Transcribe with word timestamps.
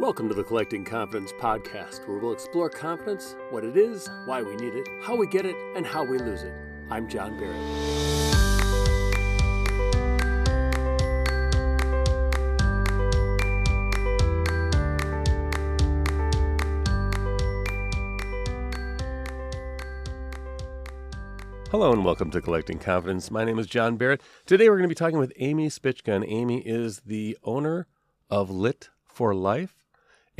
Welcome 0.00 0.30
to 0.30 0.34
the 0.34 0.42
Collecting 0.42 0.82
Confidence 0.82 1.30
podcast, 1.30 2.08
where 2.08 2.16
we'll 2.16 2.32
explore 2.32 2.70
confidence, 2.70 3.36
what 3.50 3.64
it 3.64 3.76
is, 3.76 4.08
why 4.24 4.40
we 4.40 4.56
need 4.56 4.74
it, 4.74 4.88
how 5.02 5.14
we 5.14 5.26
get 5.26 5.44
it, 5.44 5.54
and 5.76 5.84
how 5.84 6.04
we 6.04 6.16
lose 6.16 6.42
it. 6.42 6.54
I'm 6.88 7.06
John 7.06 7.38
Barrett. 7.38 7.54
Hello 21.70 21.92
and 21.92 22.06
welcome 22.06 22.30
to 22.30 22.40
Collecting 22.40 22.78
Confidence. 22.78 23.30
My 23.30 23.44
name 23.44 23.58
is 23.58 23.66
John 23.66 23.98
Barrett. 23.98 24.22
Today 24.46 24.70
we're 24.70 24.78
going 24.78 24.84
to 24.84 24.88
be 24.88 24.94
talking 24.94 25.18
with 25.18 25.34
Amy 25.36 25.68
Spicka, 25.68 26.14
and 26.14 26.24
Amy 26.24 26.60
is 26.60 27.00
the 27.00 27.36
owner 27.44 27.86
of 28.30 28.48
Lit 28.48 28.88
for 29.04 29.34
Life, 29.34 29.76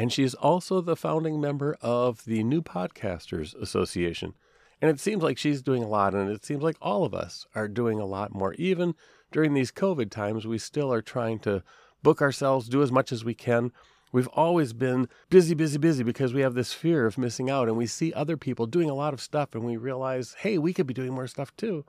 and 0.01 0.11
she's 0.11 0.33
also 0.33 0.81
the 0.81 0.97
founding 0.97 1.43
member 1.43 1.77
of 1.83 2.25
the 2.25 2.43
New 2.43 2.63
Podcasters 2.63 3.55
Association. 3.61 4.33
And 4.81 4.91
it 4.91 4.99
seems 4.99 5.23
like 5.23 5.37
she's 5.37 5.61
doing 5.61 5.83
a 5.83 5.89
lot, 5.89 6.15
and 6.15 6.31
it 6.31 6.43
seems 6.43 6.63
like 6.63 6.79
all 6.81 7.05
of 7.05 7.13
us 7.13 7.47
are 7.55 7.69
doing 7.69 8.01
a 8.01 8.07
lot 8.07 8.35
more. 8.35 8.55
Even 8.55 8.95
during 9.31 9.53
these 9.53 9.71
COVID 9.71 10.11
times, 10.11 10.47
we 10.47 10.57
still 10.57 10.91
are 10.91 11.03
trying 11.03 11.39
to 11.41 11.63
book 12.03 12.23
ourselves, 12.23 12.67
do 12.67 12.83
as 12.83 12.91
much 12.91 13.13
as 13.13 13.27
we 13.27 13.35
can. 13.35 13.73
We've 14.11 14.27
always 14.29 14.73
been 14.73 15.07
busy, 15.29 15.53
busy, 15.53 15.77
busy 15.77 16.03
because 16.03 16.33
we 16.33 16.41
have 16.41 16.55
this 16.55 16.73
fear 16.73 17.05
of 17.05 17.19
missing 17.19 17.51
out, 17.51 17.69
and 17.69 17.77
we 17.77 17.87
see 17.87 18.11
other 18.15 18.39
people 18.39 18.65
doing 18.65 18.89
a 18.89 18.95
lot 18.95 19.12
of 19.12 19.21
stuff, 19.21 19.55
and 19.55 19.67
we 19.67 19.77
realize, 19.77 20.35
hey, 20.39 20.57
we 20.57 20.73
could 20.73 20.87
be 20.87 20.95
doing 20.95 21.12
more 21.12 21.27
stuff 21.27 21.55
too. 21.59 21.85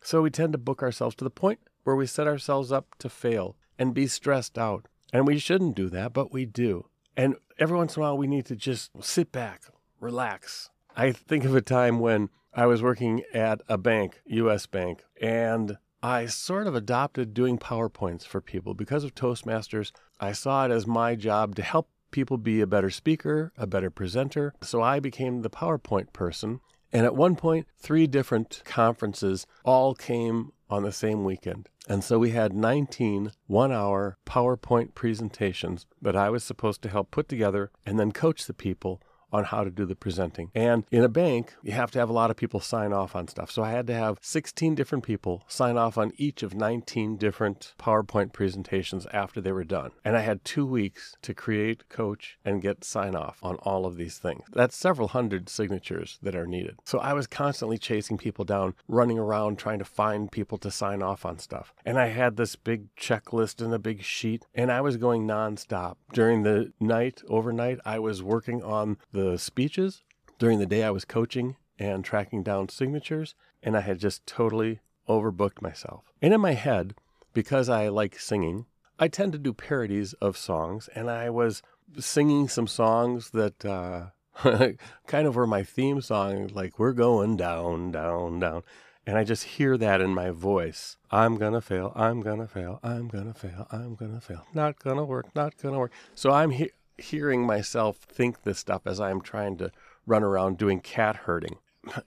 So 0.00 0.22
we 0.22 0.30
tend 0.30 0.52
to 0.52 0.58
book 0.58 0.84
ourselves 0.84 1.16
to 1.16 1.24
the 1.24 1.30
point 1.30 1.58
where 1.82 1.96
we 1.96 2.06
set 2.06 2.28
ourselves 2.28 2.70
up 2.70 2.94
to 3.00 3.08
fail 3.08 3.56
and 3.76 3.92
be 3.92 4.06
stressed 4.06 4.56
out. 4.56 4.86
And 5.12 5.26
we 5.26 5.40
shouldn't 5.40 5.74
do 5.74 5.88
that, 5.88 6.12
but 6.12 6.32
we 6.32 6.44
do. 6.44 6.86
And 7.16 7.34
every 7.58 7.76
once 7.76 7.96
in 7.96 8.02
a 8.02 8.06
while, 8.06 8.18
we 8.18 8.26
need 8.26 8.46
to 8.46 8.56
just 8.56 8.90
sit 9.02 9.32
back, 9.32 9.62
relax. 10.00 10.70
I 10.96 11.12
think 11.12 11.44
of 11.44 11.54
a 11.54 11.60
time 11.60 11.98
when 11.98 12.30
I 12.54 12.66
was 12.66 12.82
working 12.82 13.22
at 13.34 13.60
a 13.68 13.76
bank, 13.76 14.20
US 14.26 14.66
Bank, 14.66 15.02
and 15.20 15.78
I 16.02 16.26
sort 16.26 16.66
of 16.66 16.74
adopted 16.74 17.34
doing 17.34 17.58
PowerPoints 17.58 18.24
for 18.24 18.40
people 18.40 18.74
because 18.74 19.04
of 19.04 19.14
Toastmasters. 19.14 19.92
I 20.20 20.32
saw 20.32 20.64
it 20.64 20.70
as 20.70 20.86
my 20.86 21.14
job 21.14 21.54
to 21.56 21.62
help 21.62 21.90
people 22.10 22.38
be 22.38 22.60
a 22.60 22.66
better 22.66 22.90
speaker, 22.90 23.52
a 23.58 23.66
better 23.66 23.90
presenter. 23.90 24.54
So 24.62 24.80
I 24.82 25.00
became 25.00 25.42
the 25.42 25.50
PowerPoint 25.50 26.12
person. 26.12 26.60
And 26.92 27.04
at 27.04 27.16
one 27.16 27.36
point, 27.36 27.66
three 27.76 28.06
different 28.06 28.62
conferences 28.64 29.46
all 29.64 29.94
came 29.94 30.52
on 30.68 30.82
the 30.82 30.92
same 30.92 31.24
weekend. 31.24 31.68
And 31.88 32.02
so 32.02 32.18
we 32.18 32.30
had 32.30 32.52
19 32.52 33.32
one 33.46 33.72
hour 33.72 34.18
PowerPoint 34.26 34.94
presentations 34.94 35.86
that 36.02 36.16
I 36.16 36.30
was 36.30 36.42
supposed 36.42 36.82
to 36.82 36.88
help 36.88 37.10
put 37.10 37.28
together 37.28 37.70
and 37.84 37.98
then 37.98 38.10
coach 38.12 38.46
the 38.46 38.54
people 38.54 39.00
on 39.36 39.44
how 39.44 39.64
to 39.64 39.70
do 39.70 39.84
the 39.84 39.94
presenting. 39.94 40.50
And 40.54 40.84
in 40.90 41.04
a 41.04 41.08
bank, 41.08 41.54
you 41.62 41.72
have 41.72 41.90
to 41.92 41.98
have 41.98 42.08
a 42.08 42.14
lot 42.14 42.30
of 42.30 42.36
people 42.36 42.60
sign 42.60 42.92
off 42.92 43.14
on 43.14 43.28
stuff. 43.28 43.50
So 43.50 43.62
I 43.62 43.70
had 43.70 43.86
to 43.88 43.94
have 43.94 44.18
16 44.22 44.74
different 44.74 45.04
people 45.04 45.44
sign 45.46 45.76
off 45.76 45.98
on 45.98 46.12
each 46.16 46.42
of 46.42 46.54
19 46.54 47.16
different 47.16 47.74
PowerPoint 47.78 48.32
presentations 48.32 49.06
after 49.12 49.40
they 49.40 49.52
were 49.52 49.64
done. 49.64 49.90
And 50.04 50.16
I 50.16 50.20
had 50.20 50.44
two 50.44 50.66
weeks 50.66 51.16
to 51.22 51.34
create, 51.34 51.88
coach, 51.88 52.38
and 52.44 52.62
get 52.62 52.84
sign 52.84 53.14
off 53.14 53.38
on 53.42 53.56
all 53.56 53.86
of 53.86 53.96
these 53.96 54.18
things. 54.18 54.44
That's 54.52 54.76
several 54.76 55.08
hundred 55.08 55.48
signatures 55.48 56.18
that 56.22 56.34
are 56.34 56.46
needed. 56.46 56.78
So 56.84 56.98
I 56.98 57.12
was 57.12 57.26
constantly 57.26 57.78
chasing 57.78 58.18
people 58.18 58.44
down, 58.44 58.74
running 58.88 59.18
around 59.18 59.58
trying 59.58 59.78
to 59.78 59.84
find 59.84 60.30
people 60.30 60.58
to 60.58 60.70
sign 60.70 61.02
off 61.02 61.26
on 61.26 61.38
stuff. 61.38 61.74
And 61.84 61.98
I 61.98 62.06
had 62.08 62.36
this 62.36 62.56
big 62.56 62.94
checklist 62.96 63.62
and 63.62 63.74
a 63.74 63.78
big 63.78 64.02
sheet, 64.02 64.46
and 64.54 64.70
I 64.70 64.80
was 64.80 64.96
going 64.96 65.26
nonstop. 65.26 65.96
During 66.12 66.42
the 66.42 66.72
night, 66.80 67.22
overnight, 67.28 67.78
I 67.84 67.98
was 67.98 68.22
working 68.22 68.62
on 68.62 68.98
the 69.12 69.25
speeches. 69.36 70.02
During 70.38 70.58
the 70.58 70.66
day, 70.66 70.82
I 70.84 70.90
was 70.90 71.04
coaching 71.04 71.56
and 71.78 72.04
tracking 72.04 72.42
down 72.42 72.68
signatures, 72.68 73.34
and 73.62 73.76
I 73.76 73.80
had 73.80 73.98
just 73.98 74.26
totally 74.26 74.80
overbooked 75.08 75.62
myself. 75.62 76.04
And 76.22 76.32
in 76.34 76.40
my 76.40 76.52
head, 76.52 76.94
because 77.32 77.68
I 77.68 77.88
like 77.88 78.18
singing, 78.18 78.66
I 78.98 79.08
tend 79.08 79.32
to 79.32 79.38
do 79.38 79.52
parodies 79.52 80.12
of 80.14 80.36
songs, 80.36 80.88
and 80.94 81.10
I 81.10 81.30
was 81.30 81.62
singing 81.98 82.48
some 82.48 82.66
songs 82.66 83.30
that 83.30 83.64
uh, 83.64 84.06
kind 85.06 85.26
of 85.26 85.36
were 85.36 85.46
my 85.46 85.62
theme 85.62 86.00
song, 86.00 86.48
like 86.52 86.78
"We're 86.78 86.92
going 86.92 87.36
down, 87.36 87.92
down, 87.92 88.40
down," 88.40 88.62
and 89.06 89.18
I 89.18 89.24
just 89.24 89.44
hear 89.44 89.76
that 89.78 90.00
in 90.00 90.14
my 90.14 90.30
voice. 90.30 90.96
I'm 91.10 91.36
gonna 91.36 91.60
fail. 91.60 91.92
I'm 91.94 92.20
gonna 92.22 92.48
fail. 92.48 92.80
I'm 92.82 93.08
gonna 93.08 93.34
fail. 93.34 93.66
I'm 93.70 93.94
gonna 93.94 94.20
fail. 94.20 94.46
Not 94.54 94.78
gonna 94.78 95.04
work. 95.04 95.34
Not 95.34 95.56
gonna 95.58 95.78
work. 95.78 95.92
So 96.14 96.30
I'm 96.32 96.50
he- 96.50 96.72
hearing 96.98 97.46
myself 97.46 97.96
think 97.98 98.42
this 98.42 98.58
stuff 98.58 98.82
as 98.86 99.00
I'm 99.00 99.20
trying 99.20 99.56
to 99.58 99.70
run 100.06 100.22
around 100.22 100.58
doing 100.58 100.80
cat 100.80 101.16
herding. 101.16 101.56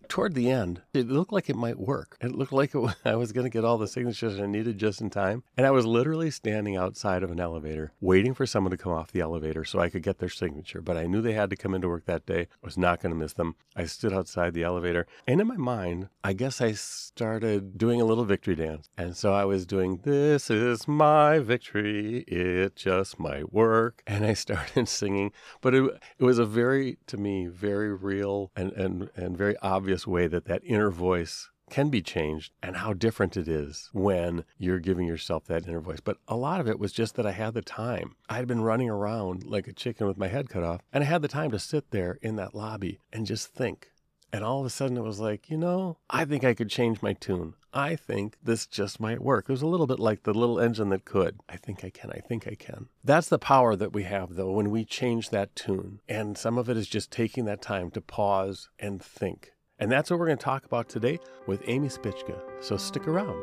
Toward 0.07 0.34
the 0.34 0.50
end, 0.50 0.81
it 0.94 1.07
looked 1.07 1.31
like 1.31 1.50
it 1.50 1.56
might 1.56 1.79
work. 1.79 2.17
It 2.22 2.34
looked 2.34 2.51
like 2.51 2.75
it, 2.75 2.95
I 3.06 3.16
was 3.16 3.31
going 3.31 3.45
to 3.45 3.50
get 3.50 3.63
all 3.63 3.78
the 3.78 3.88
signatures 3.88 4.40
I 4.40 4.45
needed 4.45 4.78
just 4.78 5.01
in 5.01 5.09
time. 5.09 5.44
And 5.57 5.66
I 5.66 5.72
was 5.72 5.85
literally 5.85 6.31
standing 6.31 6.75
outside 6.75 7.23
of 7.23 7.31
an 7.31 7.40
elevator, 7.40 7.94
waiting 8.01 8.34
for 8.34 8.45
someone 8.45 8.72
to 8.72 8.78
come 8.78 8.91
off 8.91 9.12
the 9.12 9.22
elevator 9.22 9.63
so 9.63 9.79
I 9.79 9.89
could 9.89 10.03
get 10.03 10.19
their 10.19 10.29
signature. 10.29 10.81
But 10.81 10.97
I 10.97 11.06
knew 11.06 11.22
they 11.22 11.34
had 11.34 11.50
to 11.51 11.56
come 11.56 11.73
into 11.73 11.88
work 11.88 12.06
that 12.06 12.25
day. 12.25 12.41
I 12.41 12.66
was 12.66 12.78
not 12.78 13.01
going 13.01 13.13
to 13.13 13.19
miss 13.19 13.34
them. 13.34 13.56
I 13.75 13.85
stood 13.85 14.13
outside 14.13 14.53
the 14.53 14.63
elevator. 14.63 15.07
And 15.28 15.39
in 15.39 15.47
my 15.47 15.57
mind, 15.57 16.09
I 16.23 16.34
guess 16.34 16.62
I 16.62 16.73
started 16.73 17.78
doing 17.78 18.01
a 18.01 18.06
little 18.06 18.25
victory 18.25 18.56
dance. 18.56 18.89
And 18.97 19.16
so 19.16 19.34
I 19.34 19.45
was 19.45 19.66
doing, 19.66 20.01
This 20.03 20.50
is 20.50 20.88
my 20.88 21.39
victory. 21.39 22.19
It 22.28 22.75
just 22.75 23.19
might 23.19 23.53
work. 23.53 24.03
And 24.06 24.25
I 24.25 24.34
started 24.39 24.88
singing. 24.88 25.31
But 25.62 25.73
it, 25.75 25.84
it 26.18 26.23
was 26.23 26.39
a 26.39 26.45
very, 26.45 26.97
to 27.07 27.18
me, 27.18 27.47
very 27.47 27.94
real 27.94 28.51
and, 28.56 28.72
and, 28.73 29.09
and 29.16 29.38
very 29.38 29.56
obvious 29.69 30.07
way 30.07 30.28
that 30.28 30.46
that 30.46 30.63
inner 30.66 30.90
voice 30.90 31.50
can 31.69 31.90
be 31.90 32.02
changed 32.02 32.52
and 32.63 32.78
how 32.78 32.94
different 32.94 33.38
it 33.38 33.47
is 33.47 33.90
when 33.94 34.44
you're 34.57 34.80
giving 34.80 35.07
yourself 35.07 35.46
that 35.46 35.68
inner 35.68 35.80
voice. 35.80 36.00
But 36.00 36.18
a 36.28 36.35
lot 36.35 36.59
of 36.59 36.68
it 36.68 36.80
was 36.80 36.91
just 36.91 37.16
that 37.16 37.28
I 37.28 37.31
had 37.31 37.53
the 37.53 37.62
time. 37.62 38.16
I 38.28 38.38
had 38.38 38.47
been 38.47 38.62
running 38.62 38.90
around 38.90 39.44
like 39.44 39.68
a 39.68 39.74
chicken 39.74 40.07
with 40.07 40.18
my 40.18 40.28
head 40.28 40.50
cut 40.50 40.63
off, 40.63 40.81
and 40.91 41.03
I 41.03 41.07
had 41.07 41.22
the 41.22 41.28
time 41.28 41.52
to 41.52 41.59
sit 41.59 41.91
there 41.91 42.18
in 42.22 42.35
that 42.38 42.56
lobby 42.56 43.00
and 43.13 43.28
just 43.28 43.53
think. 43.53 43.91
And 44.31 44.44
all 44.44 44.59
of 44.59 44.66
a 44.66 44.69
sudden 44.69 44.97
it 44.97 45.03
was 45.03 45.19
like, 45.19 45.50
you 45.50 45.57
know, 45.57 45.97
I 46.09 46.25
think 46.25 46.44
I 46.44 46.53
could 46.53 46.69
change 46.69 47.01
my 47.01 47.13
tune. 47.13 47.56
I 47.74 47.96
think 47.96 48.38
this 48.44 48.66
just 48.66 49.00
might 49.00 49.22
work. 49.22 49.46
It 49.47 49.51
was 49.51 49.62
a 49.62 49.68
little 49.68 49.88
bit 49.88 50.00
like 50.00 50.24
the 50.24 50.34
little 50.34 50.59
engine 50.59 50.90
that 50.90 51.06
could. 51.06 51.40
I 51.47 51.57
think 51.57 51.84
I 51.84 51.90
can. 51.90 52.12
I 52.12 52.19
think 52.19 52.47
I 52.47 52.56
can. 52.56 52.90
That's 53.03 53.30
the 53.30 53.40
power 53.40 53.75
that 53.75 53.94
we 53.94 54.03
have, 54.03 54.36
though, 54.36 54.51
when 54.51 54.69
we 54.72 54.86
change 54.86 55.30
that 55.30 55.56
tune. 55.56 56.00
And 56.07 56.38
some 56.38 56.57
of 56.57 56.69
it 56.69 56.78
is 56.78 56.88
just 56.88 57.12
taking 57.12 57.46
that 57.46 57.62
time 57.62 57.91
to 57.91 58.01
pause 58.01 58.69
and 58.80 59.01
think. 59.01 59.51
And 59.79 59.90
that's 59.90 60.12
what 60.12 60.19
we're 60.19 60.25
going 60.25 60.38
to 60.38 60.44
talk 60.44 60.66
about 60.66 60.90
today 60.90 61.19
with 61.47 61.63
Amy 61.67 61.88
Spicka. 61.88 62.38
So 62.62 62.75
stick 62.75 63.07
around. 63.07 63.38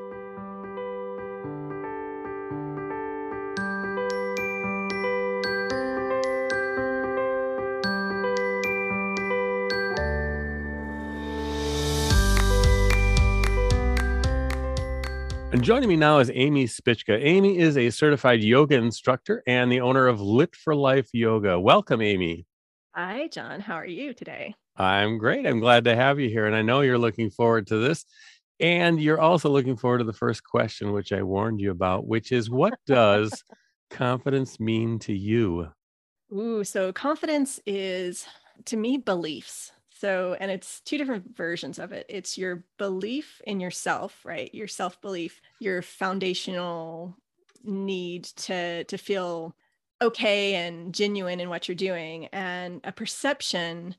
And 15.53 15.65
joining 15.65 15.89
me 15.89 15.97
now 15.97 16.19
is 16.19 16.31
Amy 16.35 16.67
Spicka. 16.67 17.19
Amy 17.19 17.57
is 17.57 17.79
a 17.79 17.89
certified 17.89 18.43
yoga 18.43 18.77
instructor 18.77 19.43
and 19.47 19.73
the 19.73 19.81
owner 19.81 20.07
of 20.07 20.21
Lit 20.21 20.55
for 20.55 20.75
Life 20.75 21.09
Yoga. 21.15 21.59
Welcome, 21.59 22.03
Amy. 22.03 22.45
Hi, 22.95 23.29
John. 23.29 23.61
How 23.61 23.77
are 23.77 23.87
you 23.87 24.13
today? 24.13 24.55
I'm 24.77 25.19
great. 25.19 25.47
I'm 25.47 25.61
glad 25.61 25.85
to 25.85 25.97
have 25.97 26.21
you 26.21 26.29
here. 26.29 26.47
And 26.47 26.55
I 26.55 26.63
know 26.63 26.81
you're 26.81 26.99
looking 26.99 27.31
forward 27.31 27.67
to 27.69 27.79
this. 27.79 28.05
And 28.59 29.01
you're 29.01 29.21
also 29.21 29.51
looking 29.51 29.77
forward 29.77 29.99
to 29.99 30.05
the 30.05 30.13
first 30.13 30.43
question, 30.43 30.93
which 30.93 31.13
I 31.13 31.23
warned 31.23 31.61
you 31.61 31.71
about, 31.71 32.07
which 32.07 32.33
is 32.33 32.49
what 32.49 32.78
does 32.87 33.45
confidence 33.91 34.59
mean 34.59 34.99
to 35.01 35.15
you? 35.15 35.69
Ooh, 36.33 36.65
so 36.65 36.93
confidence 36.93 37.61
is 37.67 38.27
to 38.65 38.77
me 38.77 38.97
beliefs. 38.97 39.73
So, 39.91 40.37
and 40.41 40.51
it's 40.51 40.81
two 40.81 40.99
different 40.99 41.37
versions 41.37 41.79
of 41.79 41.93
it. 41.93 42.07
It's 42.09 42.37
your 42.37 42.65
belief 42.79 43.41
in 43.47 43.61
yourself, 43.61 44.25
right? 44.25 44.55
Your 44.55 44.69
self 44.69 45.01
belief, 45.01 45.41
your 45.59 45.83
foundational 45.83 47.17
need 47.63 48.25
to 48.25 48.84
to 48.84 48.99
feel 48.99 49.55
okay 50.03 50.55
and 50.55 50.95
genuine 50.95 51.41
in 51.41 51.49
what 51.49 51.69
you're 51.69 51.75
doing, 51.75 52.27
and 52.27 52.81
a 52.84 52.93
perception 52.93 53.97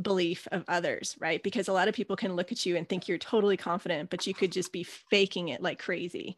belief 0.00 0.46
of 0.52 0.64
others, 0.68 1.16
right? 1.20 1.42
Because 1.42 1.68
a 1.68 1.72
lot 1.72 1.88
of 1.88 1.94
people 1.94 2.16
can 2.16 2.36
look 2.36 2.52
at 2.52 2.64
you 2.64 2.76
and 2.76 2.88
think 2.88 3.08
you're 3.08 3.18
totally 3.18 3.56
confident, 3.56 4.10
but 4.10 4.26
you 4.26 4.34
could 4.34 4.52
just 4.52 4.72
be 4.72 4.82
faking 4.82 5.48
it 5.48 5.62
like 5.62 5.78
crazy. 5.78 6.36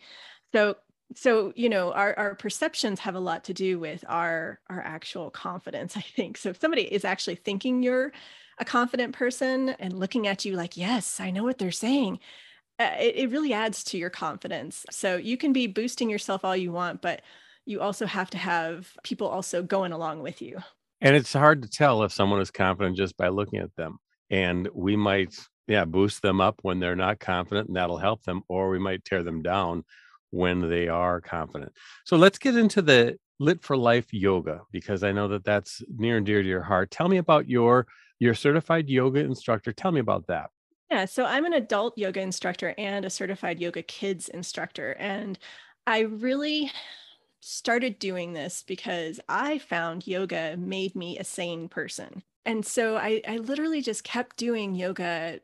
So 0.53 0.77
so 1.17 1.53
you 1.57 1.69
know 1.69 1.93
our, 1.93 2.17
our 2.17 2.35
perceptions 2.37 3.01
have 3.01 3.17
a 3.17 3.21
lot 3.21 3.43
to 3.43 3.53
do 3.53 3.81
with 3.81 4.05
our 4.09 4.61
our 4.69 4.81
actual 4.81 5.29
confidence 5.29 5.97
i 5.97 6.01
think 6.01 6.39
so 6.39 6.51
if 6.51 6.61
somebody 6.61 6.83
is 6.83 7.05
actually 7.05 7.35
thinking 7.35 7.83
you're 7.83 8.13
a 8.59 8.65
confident 8.65 9.13
person 9.13 9.71
and 9.81 9.93
looking 9.99 10.29
at 10.29 10.45
you 10.45 10.55
like 10.55 10.77
yes 10.77 11.19
i 11.19 11.29
know 11.29 11.43
what 11.43 11.59
they're 11.59 11.73
saying 11.73 12.21
uh, 12.79 12.95
it, 13.01 13.17
it 13.17 13.31
really 13.33 13.53
adds 13.53 13.83
to 13.83 13.99
your 13.99 14.09
confidence 14.09 14.87
so 14.89 15.17
you 15.17 15.37
can 15.37 15.53
be 15.53 15.67
boosting 15.67 16.09
yourself 16.09 16.45
all 16.45 16.55
you 16.55 16.71
want 16.71 17.03
but 17.03 17.23
you 17.71 17.81
also 17.81 18.07
have 18.07 18.31
to 18.31 18.39
have 18.39 18.93
people 19.05 19.29
also 19.29 19.63
going 19.63 19.93
along 19.93 20.23
with 20.23 20.43
you. 20.43 20.59
And 21.01 21.17
it's 21.17 21.33
hard 21.33 21.63
to 21.63 21.69
tell 21.69 22.03
if 22.03 22.13
someone 22.13 22.41
is 22.41 22.51
confident 22.51 22.97
just 22.97 23.17
by 23.17 23.29
looking 23.29 23.59
at 23.59 23.75
them. 23.77 23.99
And 24.31 24.69
we 24.75 24.97
might, 24.97 25.37
yeah, 25.67 25.85
boost 25.85 26.23
them 26.23 26.41
up 26.41 26.61
when 26.63 26.79
they're 26.79 26.97
not 26.97 27.21
confident, 27.21 27.69
and 27.69 27.77
that'll 27.77 27.99
help 27.99 28.23
them, 28.23 28.43
or 28.49 28.71
we 28.71 28.79
might 28.79 29.05
tear 29.05 29.23
them 29.23 29.43
down 29.43 29.85
when 30.31 30.69
they 30.69 30.89
are 30.89 31.21
confident. 31.21 31.73
So 32.05 32.17
let's 32.17 32.39
get 32.39 32.57
into 32.57 32.83
the 32.83 33.19
Lit 33.39 33.63
for 33.63 33.77
Life 33.77 34.13
yoga 34.13 34.61
because 34.71 35.03
I 35.03 35.13
know 35.13 35.29
that 35.29 35.45
that's 35.45 35.83
near 35.97 36.19
and 36.19 36.27
dear 36.27 36.43
to 36.43 36.49
your 36.49 36.63
heart. 36.63 36.91
Tell 36.91 37.09
me 37.09 37.17
about 37.17 37.49
your 37.49 37.87
your 38.19 38.35
certified 38.35 38.89
yoga 38.91 39.21
instructor. 39.21 39.73
Tell 39.73 39.91
me 39.91 40.01
about 40.01 40.27
that. 40.27 40.51
Yeah, 40.91 41.07
so 41.07 41.25
I'm 41.25 41.47
an 41.47 41.55
adult 41.55 41.97
yoga 41.97 42.21
instructor 42.21 42.75
and 42.77 43.05
a 43.07 43.11
certified 43.11 43.59
yoga 43.59 43.83
kids 43.83 44.29
instructor 44.29 44.95
and 44.99 45.39
I 45.87 46.01
really 46.01 46.71
started 47.41 47.99
doing 47.99 48.33
this 48.33 48.63
because 48.67 49.21
I 49.29 49.59
found 49.59 50.07
yoga 50.07 50.57
made 50.57 50.95
me 50.95 51.19
a 51.19 51.25
sane 51.25 51.69
person. 51.69 52.23
And 52.45 52.65
so 52.65 52.97
I, 52.97 53.23
I 53.27 53.39
literally 53.39 53.83
just 53.83 54.05
kept 54.05 54.37
doing 54.37 54.75
yoga 54.75 55.41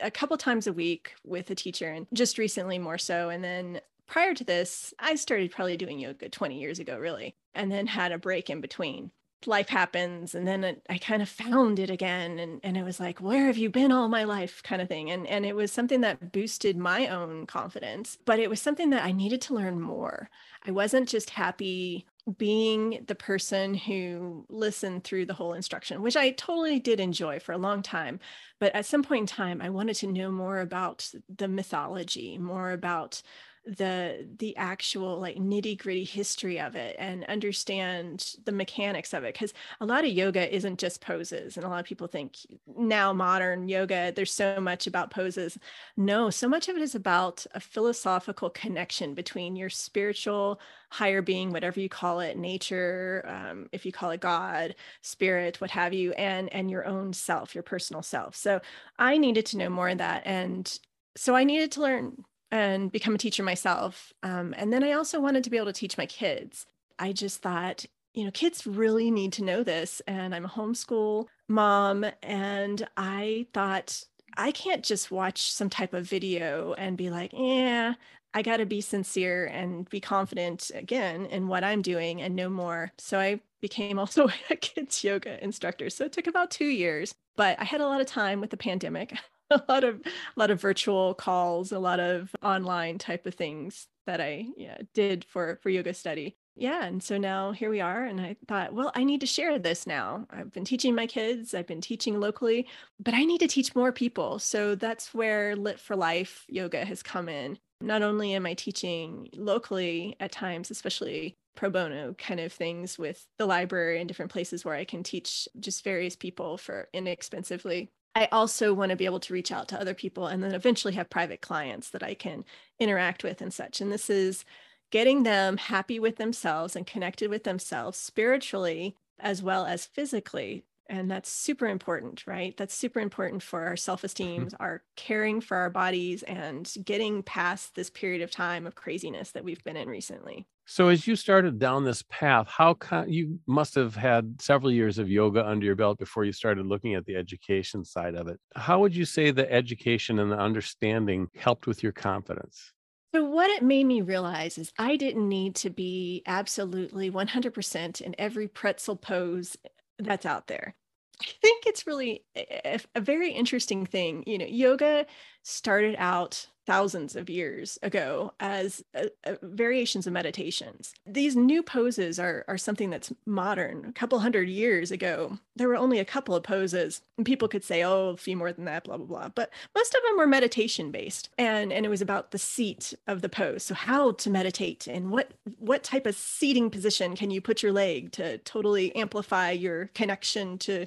a 0.00 0.10
couple 0.10 0.36
times 0.36 0.66
a 0.66 0.72
week 0.72 1.14
with 1.24 1.50
a 1.50 1.54
teacher 1.54 1.90
and 1.90 2.06
just 2.12 2.38
recently 2.38 2.78
more 2.78 2.98
so. 2.98 3.28
And 3.28 3.44
then 3.44 3.80
prior 4.06 4.34
to 4.34 4.44
this, 4.44 4.92
I 4.98 5.14
started 5.14 5.52
probably 5.52 5.76
doing 5.76 5.98
yoga 5.98 6.28
20 6.28 6.58
years 6.58 6.78
ago, 6.78 6.98
really, 6.98 7.34
and 7.54 7.70
then 7.70 7.86
had 7.86 8.12
a 8.12 8.18
break 8.18 8.50
in 8.50 8.60
between. 8.60 9.10
Life 9.46 9.70
happens, 9.70 10.34
and 10.34 10.46
then 10.46 10.64
it, 10.64 10.82
I 10.90 10.98
kind 10.98 11.22
of 11.22 11.28
found 11.28 11.78
it 11.78 11.88
again, 11.88 12.38
and 12.38 12.60
and 12.62 12.76
it 12.76 12.84
was 12.84 13.00
like, 13.00 13.20
where 13.20 13.46
have 13.46 13.56
you 13.56 13.70
been 13.70 13.90
all 13.90 14.08
my 14.08 14.24
life, 14.24 14.62
kind 14.62 14.82
of 14.82 14.88
thing, 14.88 15.10
and 15.10 15.26
and 15.26 15.46
it 15.46 15.56
was 15.56 15.72
something 15.72 16.02
that 16.02 16.30
boosted 16.32 16.76
my 16.76 17.06
own 17.08 17.46
confidence, 17.46 18.18
but 18.26 18.38
it 18.38 18.50
was 18.50 18.60
something 18.60 18.90
that 18.90 19.04
I 19.04 19.12
needed 19.12 19.40
to 19.42 19.54
learn 19.54 19.80
more. 19.80 20.28
I 20.66 20.72
wasn't 20.72 21.08
just 21.08 21.30
happy 21.30 22.06
being 22.36 23.02
the 23.06 23.14
person 23.14 23.74
who 23.74 24.44
listened 24.50 25.04
through 25.04 25.26
the 25.26 25.34
whole 25.34 25.54
instruction, 25.54 26.02
which 26.02 26.16
I 26.16 26.30
totally 26.32 26.78
did 26.78 27.00
enjoy 27.00 27.40
for 27.40 27.52
a 27.52 27.58
long 27.58 27.82
time. 27.82 28.20
But 28.58 28.74
at 28.74 28.86
some 28.86 29.02
point 29.02 29.22
in 29.22 29.26
time, 29.26 29.62
I 29.62 29.70
wanted 29.70 29.96
to 29.96 30.06
know 30.06 30.30
more 30.30 30.60
about 30.60 31.10
the 31.34 31.48
mythology, 31.48 32.36
more 32.38 32.72
about 32.72 33.22
the 33.66 34.26
the 34.38 34.56
actual 34.56 35.20
like 35.20 35.36
nitty 35.36 35.78
gritty 35.78 36.04
history 36.04 36.58
of 36.58 36.74
it 36.74 36.96
and 36.98 37.24
understand 37.26 38.34
the 38.46 38.52
mechanics 38.52 39.12
of 39.12 39.22
it 39.22 39.34
because 39.34 39.52
a 39.80 39.86
lot 39.86 40.02
of 40.02 40.10
yoga 40.10 40.52
isn't 40.54 40.78
just 40.78 41.02
poses 41.02 41.56
and 41.56 41.66
a 41.66 41.68
lot 41.68 41.78
of 41.78 41.84
people 41.84 42.06
think 42.06 42.36
now 42.78 43.12
modern 43.12 43.68
yoga 43.68 44.12
there's 44.16 44.32
so 44.32 44.60
much 44.60 44.86
about 44.86 45.10
poses. 45.10 45.58
No 45.96 46.30
so 46.30 46.48
much 46.48 46.68
of 46.68 46.76
it 46.76 46.82
is 46.82 46.94
about 46.94 47.44
a 47.54 47.60
philosophical 47.60 48.48
connection 48.48 49.12
between 49.12 49.56
your 49.56 49.68
spiritual 49.68 50.58
higher 50.90 51.20
being 51.20 51.50
whatever 51.50 51.80
you 51.80 51.88
call 51.88 52.20
it 52.20 52.38
nature 52.38 53.24
um, 53.28 53.68
if 53.72 53.84
you 53.84 53.92
call 53.92 54.10
it 54.10 54.20
god 54.20 54.74
spirit 55.02 55.60
what 55.60 55.70
have 55.70 55.92
you 55.92 56.12
and 56.12 56.50
and 56.52 56.70
your 56.70 56.86
own 56.86 57.12
self 57.12 57.54
your 57.54 57.62
personal 57.62 58.02
self. 58.02 58.34
So 58.34 58.60
i 58.98 59.18
needed 59.18 59.44
to 59.46 59.58
know 59.58 59.68
more 59.68 59.90
of 59.90 59.98
that 59.98 60.22
and 60.24 60.78
so 61.16 61.36
i 61.36 61.44
needed 61.44 61.72
to 61.72 61.82
learn 61.82 62.24
and 62.50 62.90
become 62.90 63.14
a 63.14 63.18
teacher 63.18 63.42
myself. 63.42 64.12
Um, 64.22 64.54
and 64.56 64.72
then 64.72 64.82
I 64.82 64.92
also 64.92 65.20
wanted 65.20 65.44
to 65.44 65.50
be 65.50 65.56
able 65.56 65.66
to 65.66 65.72
teach 65.72 65.98
my 65.98 66.06
kids. 66.06 66.66
I 66.98 67.12
just 67.12 67.42
thought, 67.42 67.84
you 68.14 68.24
know, 68.24 68.30
kids 68.30 68.66
really 68.66 69.10
need 69.10 69.32
to 69.34 69.44
know 69.44 69.62
this. 69.62 70.02
And 70.06 70.34
I'm 70.34 70.44
a 70.44 70.48
homeschool 70.48 71.26
mom. 71.48 72.06
And 72.22 72.86
I 72.96 73.46
thought, 73.52 74.04
I 74.36 74.52
can't 74.52 74.84
just 74.84 75.10
watch 75.10 75.50
some 75.50 75.70
type 75.70 75.94
of 75.94 76.08
video 76.08 76.74
and 76.74 76.96
be 76.96 77.10
like, 77.10 77.32
yeah, 77.32 77.94
I 78.32 78.42
got 78.42 78.58
to 78.58 78.66
be 78.66 78.80
sincere 78.80 79.46
and 79.46 79.88
be 79.88 80.00
confident 80.00 80.70
again 80.74 81.26
in 81.26 81.48
what 81.48 81.64
I'm 81.64 81.82
doing 81.82 82.22
and 82.22 82.36
know 82.36 82.48
more. 82.48 82.92
So 82.98 83.18
I 83.18 83.40
became 83.60 83.98
also 84.00 84.28
a 84.50 84.56
kids 84.56 85.02
yoga 85.04 85.42
instructor. 85.42 85.90
So 85.90 86.04
it 86.04 86.12
took 86.12 86.26
about 86.26 86.50
two 86.50 86.66
years, 86.66 87.14
but 87.36 87.58
I 87.60 87.64
had 87.64 87.80
a 87.80 87.86
lot 87.86 88.00
of 88.00 88.06
time 88.06 88.40
with 88.40 88.50
the 88.50 88.56
pandemic. 88.56 89.16
a 89.50 89.62
lot 89.68 89.84
of 89.84 90.00
a 90.04 90.38
lot 90.38 90.50
of 90.50 90.60
virtual 90.60 91.14
calls, 91.14 91.72
a 91.72 91.78
lot 91.78 92.00
of 92.00 92.34
online 92.42 92.98
type 92.98 93.26
of 93.26 93.34
things 93.34 93.88
that 94.06 94.20
I 94.20 94.46
yeah, 94.56 94.78
did 94.94 95.24
for 95.24 95.58
for 95.62 95.70
yoga 95.70 95.94
study. 95.94 96.36
Yeah, 96.56 96.84
and 96.84 97.02
so 97.02 97.16
now 97.16 97.52
here 97.52 97.70
we 97.70 97.80
are 97.80 98.04
and 98.04 98.20
I 98.20 98.36
thought, 98.46 98.74
well, 98.74 98.92
I 98.94 99.04
need 99.04 99.20
to 99.20 99.26
share 99.26 99.58
this 99.58 99.86
now. 99.86 100.26
I've 100.30 100.52
been 100.52 100.64
teaching 100.64 100.94
my 100.94 101.06
kids, 101.06 101.54
I've 101.54 101.66
been 101.66 101.80
teaching 101.80 102.20
locally, 102.20 102.68
but 102.98 103.14
I 103.14 103.24
need 103.24 103.38
to 103.38 103.48
teach 103.48 103.74
more 103.74 103.92
people. 103.92 104.38
So 104.38 104.74
that's 104.74 105.14
where 105.14 105.56
Lit 105.56 105.80
for 105.80 105.96
Life 105.96 106.44
yoga 106.48 106.84
has 106.84 107.02
come 107.02 107.28
in. 107.28 107.58
Not 107.80 108.02
only 108.02 108.34
am 108.34 108.44
I 108.44 108.54
teaching 108.54 109.30
locally 109.34 110.16
at 110.20 110.32
times, 110.32 110.70
especially 110.70 111.34
pro 111.56 111.70
bono 111.70 112.14
kind 112.14 112.40
of 112.40 112.52
things 112.52 112.98
with 112.98 113.26
the 113.38 113.46
library 113.46 113.98
and 113.98 114.08
different 114.08 114.30
places 114.30 114.64
where 114.64 114.74
I 114.74 114.84
can 114.84 115.02
teach 115.02 115.48
just 115.58 115.82
various 115.82 116.16
people 116.16 116.58
for 116.58 116.88
inexpensively 116.92 117.90
I 118.14 118.28
also 118.32 118.74
want 118.74 118.90
to 118.90 118.96
be 118.96 119.04
able 119.04 119.20
to 119.20 119.32
reach 119.32 119.52
out 119.52 119.68
to 119.68 119.80
other 119.80 119.94
people 119.94 120.26
and 120.26 120.42
then 120.42 120.52
eventually 120.52 120.94
have 120.94 121.10
private 121.10 121.40
clients 121.40 121.90
that 121.90 122.02
I 122.02 122.14
can 122.14 122.44
interact 122.78 123.22
with 123.22 123.40
and 123.40 123.54
such. 123.54 123.80
And 123.80 123.92
this 123.92 124.10
is 124.10 124.44
getting 124.90 125.22
them 125.22 125.56
happy 125.56 126.00
with 126.00 126.16
themselves 126.16 126.74
and 126.74 126.86
connected 126.86 127.30
with 127.30 127.44
themselves 127.44 127.98
spiritually 127.98 128.96
as 129.20 129.42
well 129.42 129.64
as 129.64 129.86
physically. 129.86 130.64
And 130.88 131.08
that's 131.08 131.30
super 131.30 131.68
important, 131.68 132.26
right? 132.26 132.56
That's 132.56 132.74
super 132.74 132.98
important 132.98 133.44
for 133.44 133.62
our 133.62 133.76
self 133.76 134.02
esteem, 134.02 134.46
mm-hmm. 134.46 134.56
our 134.58 134.82
caring 134.96 135.40
for 135.40 135.56
our 135.56 135.70
bodies, 135.70 136.24
and 136.24 136.72
getting 136.84 137.22
past 137.22 137.76
this 137.76 137.90
period 137.90 138.22
of 138.22 138.32
time 138.32 138.66
of 138.66 138.74
craziness 138.74 139.30
that 139.32 139.44
we've 139.44 139.62
been 139.62 139.76
in 139.76 139.88
recently. 139.88 140.48
So 140.70 140.86
as 140.86 141.04
you 141.04 141.16
started 141.16 141.58
down 141.58 141.84
this 141.84 142.04
path, 142.08 142.46
how 142.46 142.74
con- 142.74 143.12
you 143.12 143.40
must 143.48 143.74
have 143.74 143.96
had 143.96 144.40
several 144.40 144.70
years 144.70 144.98
of 144.98 145.10
yoga 145.10 145.44
under 145.44 145.66
your 145.66 145.74
belt 145.74 145.98
before 145.98 146.24
you 146.24 146.30
started 146.30 146.64
looking 146.64 146.94
at 146.94 147.04
the 147.06 147.16
education 147.16 147.84
side 147.84 148.14
of 148.14 148.28
it. 148.28 148.38
How 148.54 148.78
would 148.78 148.94
you 148.94 149.04
say 149.04 149.32
the 149.32 149.52
education 149.52 150.20
and 150.20 150.30
the 150.30 150.38
understanding 150.38 151.26
helped 151.36 151.66
with 151.66 151.82
your 151.82 151.90
confidence? 151.90 152.72
So, 153.12 153.24
what 153.24 153.50
it 153.50 153.64
made 153.64 153.82
me 153.82 154.00
realize 154.00 154.58
is 154.58 154.72
I 154.78 154.94
didn't 154.94 155.28
need 155.28 155.56
to 155.56 155.70
be 155.70 156.22
absolutely 156.24 157.10
100% 157.10 158.00
in 158.00 158.14
every 158.16 158.46
pretzel 158.46 158.94
pose 158.94 159.56
eh, 159.64 159.68
that's 159.98 160.24
out 160.24 160.46
there. 160.46 160.76
I 161.20 161.26
think 161.42 161.66
it's 161.66 161.84
really 161.84 162.22
a, 162.36 162.78
a, 162.94 163.00
very 163.00 163.32
interesting 163.32 163.86
thing. 163.86 164.22
You 164.24 164.38
know, 164.38 164.46
yoga 164.46 165.06
started 165.42 165.96
out 165.98 166.46
thousands 166.66 167.16
of 167.16 167.30
years 167.30 167.78
ago 167.82 168.32
as 168.40 168.82
uh, 168.94 169.06
uh, 169.24 169.34
variations 169.42 170.06
of 170.06 170.12
meditations. 170.12 170.92
These 171.06 171.36
new 171.36 171.62
poses 171.62 172.18
are, 172.18 172.44
are 172.48 172.58
something 172.58 172.90
that's 172.90 173.12
modern. 173.26 173.84
A 173.86 173.92
couple 173.92 174.18
hundred 174.18 174.48
years 174.48 174.90
ago, 174.90 175.38
there 175.56 175.68
were 175.68 175.76
only 175.76 175.98
a 175.98 176.04
couple 176.04 176.34
of 176.34 176.42
poses, 176.42 177.02
and 177.16 177.26
people 177.26 177.48
could 177.48 177.64
say, 177.64 177.82
oh, 177.82 178.10
a 178.10 178.16
few 178.16 178.36
more 178.36 178.52
than 178.52 178.64
that, 178.66 178.84
blah, 178.84 178.96
blah, 178.96 179.06
blah. 179.06 179.28
But 179.28 179.50
most 179.74 179.94
of 179.94 180.00
them 180.06 180.16
were 180.16 180.26
meditation 180.26 180.90
based. 180.90 181.30
And, 181.38 181.72
and 181.72 181.84
it 181.84 181.90
was 181.90 182.02
about 182.02 182.30
the 182.30 182.38
seat 182.38 182.94
of 183.06 183.22
the 183.22 183.28
pose. 183.28 183.64
So 183.64 183.74
how 183.74 184.12
to 184.12 184.30
meditate 184.30 184.86
and 184.86 185.10
what 185.10 185.32
what 185.58 185.82
type 185.82 186.06
of 186.06 186.14
seating 186.14 186.70
position 186.70 187.16
can 187.16 187.30
you 187.30 187.40
put 187.40 187.62
your 187.62 187.72
leg 187.72 188.12
to 188.12 188.38
totally 188.38 188.94
amplify 188.94 189.50
your 189.50 189.86
connection 189.94 190.58
to 190.58 190.86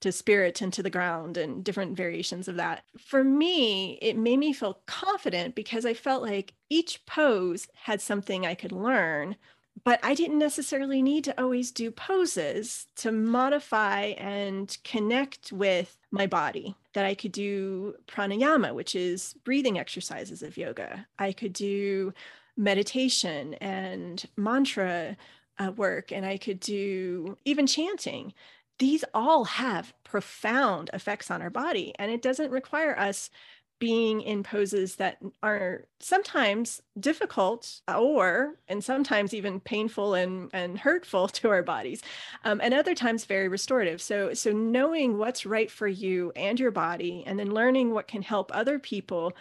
to 0.00 0.12
spirit 0.12 0.60
and 0.60 0.72
to 0.72 0.82
the 0.82 0.90
ground 0.90 1.36
and 1.36 1.62
different 1.62 1.96
variations 1.96 2.48
of 2.48 2.56
that. 2.56 2.84
For 2.98 3.22
me, 3.22 3.98
it 4.02 4.16
made 4.16 4.38
me 4.38 4.52
feel 4.52 4.80
confident 4.86 5.54
because 5.54 5.84
I 5.84 5.94
felt 5.94 6.22
like 6.22 6.54
each 6.68 7.04
pose 7.06 7.68
had 7.74 8.00
something 8.00 8.46
I 8.46 8.54
could 8.54 8.72
learn, 8.72 9.36
but 9.84 10.00
I 10.02 10.14
didn't 10.14 10.38
necessarily 10.38 11.02
need 11.02 11.24
to 11.24 11.40
always 11.40 11.70
do 11.70 11.90
poses 11.90 12.86
to 12.96 13.12
modify 13.12 14.14
and 14.18 14.76
connect 14.84 15.52
with 15.52 15.96
my 16.10 16.26
body. 16.26 16.74
That 16.94 17.04
I 17.04 17.14
could 17.14 17.32
do 17.32 17.94
pranayama, 18.08 18.74
which 18.74 18.96
is 18.96 19.34
breathing 19.44 19.78
exercises 19.78 20.42
of 20.42 20.56
yoga. 20.56 21.06
I 21.18 21.32
could 21.32 21.52
do 21.52 22.12
meditation 22.56 23.54
and 23.54 24.24
mantra 24.36 25.16
uh, 25.58 25.70
work, 25.72 26.10
and 26.10 26.26
I 26.26 26.36
could 26.36 26.58
do 26.58 27.36
even 27.44 27.66
chanting 27.66 28.34
these 28.80 29.04
all 29.14 29.44
have 29.44 29.92
profound 30.04 30.90
effects 30.92 31.30
on 31.30 31.42
our 31.42 31.50
body. 31.50 31.94
And 31.98 32.10
it 32.10 32.22
doesn't 32.22 32.50
require 32.50 32.98
us 32.98 33.30
being 33.78 34.20
in 34.20 34.42
poses 34.42 34.96
that 34.96 35.18
are 35.42 35.86
sometimes 36.00 36.82
difficult 36.98 37.80
or 37.88 38.56
and 38.68 38.84
sometimes 38.84 39.32
even 39.32 39.58
painful 39.58 40.14
and, 40.14 40.50
and 40.52 40.78
hurtful 40.78 41.28
to 41.28 41.48
our 41.48 41.62
bodies 41.62 42.02
um, 42.44 42.60
and 42.62 42.74
other 42.74 42.94
times 42.94 43.24
very 43.24 43.48
restorative 43.48 44.02
so 44.02 44.34
so 44.34 44.52
knowing 44.52 45.16
what's 45.16 45.46
right 45.46 45.70
for 45.70 45.88
you 45.88 46.30
and 46.36 46.60
your 46.60 46.70
body 46.70 47.24
and 47.26 47.38
then 47.38 47.50
learning 47.50 47.90
what 47.90 48.06
can 48.06 48.20
help 48.20 48.50
other 48.54 48.78
people 48.78 49.32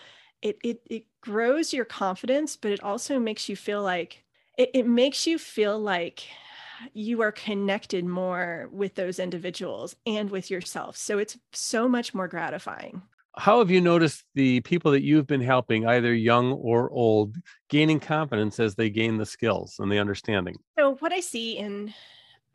it 0.42 0.58
it, 0.64 0.82
it 0.90 1.04
grows 1.20 1.74
your 1.74 1.84
confidence 1.84 2.56
but 2.56 2.72
it 2.72 2.82
also 2.82 3.20
makes 3.20 3.50
you 3.50 3.58
feel 3.58 3.84
like 3.84 4.24
it, 4.58 4.72
it 4.74 4.88
makes 4.88 5.28
you 5.28 5.38
feel 5.38 5.78
like 5.78 6.30
you 6.94 7.22
are 7.22 7.32
connected 7.32 8.06
more 8.06 8.70
with 8.72 8.96
those 8.96 9.20
individuals 9.20 9.96
and 10.06 10.30
with 10.30 10.50
yourself. 10.50 10.98
So 10.98 11.18
it's 11.18 11.38
so 11.52 11.88
much 11.88 12.14
more 12.14 12.28
gratifying. 12.28 13.02
How 13.38 13.60
have 13.60 13.72
you 13.72 13.80
noticed 13.80 14.26
the 14.36 14.60
people 14.62 14.92
that 14.92 15.04
you've 15.04 15.28
been 15.28 15.42
helping, 15.42 15.88
either 15.88 16.14
young 16.14 16.52
or 16.54 16.90
old, 16.92 17.38
gaining 17.70 18.00
confidence 18.00 18.60
as 18.60 18.76
they 18.76 18.90
gain 18.90 19.18
the 19.18 19.26
skills 19.26 19.76
and 19.80 19.92
the 19.92 20.00
understanding? 20.00 20.58
So, 20.78 20.96
what 20.96 21.14
I 21.14 21.22
see 21.22 21.58
in 21.58 21.94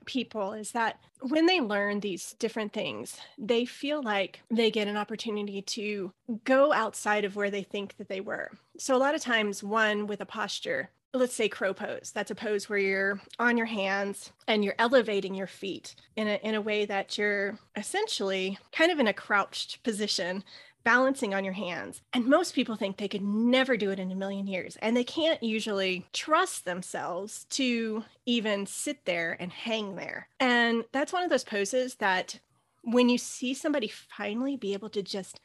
people 0.04 0.52
is 0.52 0.72
that 0.72 0.98
when 1.20 1.46
they 1.46 1.60
learn 1.60 2.00
these 2.00 2.34
different 2.38 2.72
things, 2.72 3.16
they 3.38 3.64
feel 3.64 4.02
like 4.02 4.42
they 4.50 4.70
get 4.70 4.88
an 4.88 4.96
opportunity 4.96 5.62
to 5.62 6.12
go 6.44 6.72
outside 6.72 7.24
of 7.24 7.36
where 7.36 7.50
they 7.50 7.62
think 7.62 7.96
that 7.96 8.08
they 8.08 8.20
were. 8.20 8.50
So, 8.78 8.94
a 8.94 8.98
lot 8.98 9.14
of 9.14 9.22
times, 9.22 9.62
one 9.62 10.06
with 10.06 10.20
a 10.20 10.26
posture, 10.26 10.90
let's 11.14 11.34
say 11.34 11.48
crow 11.48 11.72
pose, 11.72 12.12
that's 12.14 12.30
a 12.30 12.34
pose 12.34 12.68
where 12.68 12.78
you're 12.78 13.20
on 13.38 13.56
your 13.56 13.66
hands 13.66 14.32
and 14.48 14.64
you're 14.64 14.74
elevating 14.78 15.34
your 15.34 15.46
feet 15.46 15.94
in 16.16 16.26
a, 16.26 16.34
in 16.42 16.54
a 16.54 16.60
way 16.60 16.84
that 16.84 17.16
you're 17.16 17.58
essentially 17.76 18.58
kind 18.72 18.90
of 18.90 18.98
in 18.98 19.06
a 19.06 19.12
crouched 19.12 19.82
position 19.82 20.44
balancing 20.84 21.32
on 21.34 21.44
your 21.44 21.54
hands. 21.54 22.02
And 22.12 22.26
most 22.26 22.54
people 22.54 22.76
think 22.76 22.96
they 22.96 23.08
could 23.08 23.22
never 23.22 23.76
do 23.76 23.90
it 23.90 23.98
in 23.98 24.12
a 24.12 24.16
million 24.16 24.46
years. 24.46 24.76
And 24.82 24.96
they 24.96 25.04
can't 25.04 25.42
usually 25.42 26.06
trust 26.12 26.64
themselves 26.64 27.46
to 27.50 28.04
even 28.26 28.66
sit 28.66 29.04
there 29.06 29.36
and 29.40 29.50
hang 29.50 29.96
there. 29.96 30.28
And 30.38 30.84
that's 30.92 31.12
one 31.12 31.24
of 31.24 31.30
those 31.30 31.44
poses 31.44 31.94
that 31.96 32.38
when 32.82 33.08
you 33.08 33.16
see 33.16 33.54
somebody 33.54 33.88
finally 33.88 34.56
be 34.56 34.74
able 34.74 34.90
to 34.90 35.02
just 35.02 35.40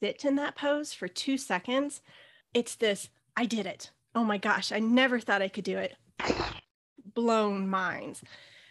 sit 0.00 0.24
in 0.24 0.34
that 0.36 0.56
pose 0.56 0.92
for 0.92 1.06
two 1.06 1.38
seconds, 1.38 2.02
it's 2.52 2.74
this 2.74 3.08
I 3.36 3.46
did 3.46 3.66
it. 3.66 3.90
Oh 4.14 4.24
my 4.24 4.38
gosh, 4.38 4.72
I 4.72 4.78
never 4.78 5.20
thought 5.20 5.42
I 5.42 5.48
could 5.48 5.64
do 5.64 5.78
it. 5.78 5.96
Blown 7.14 7.68
minds. 7.68 8.22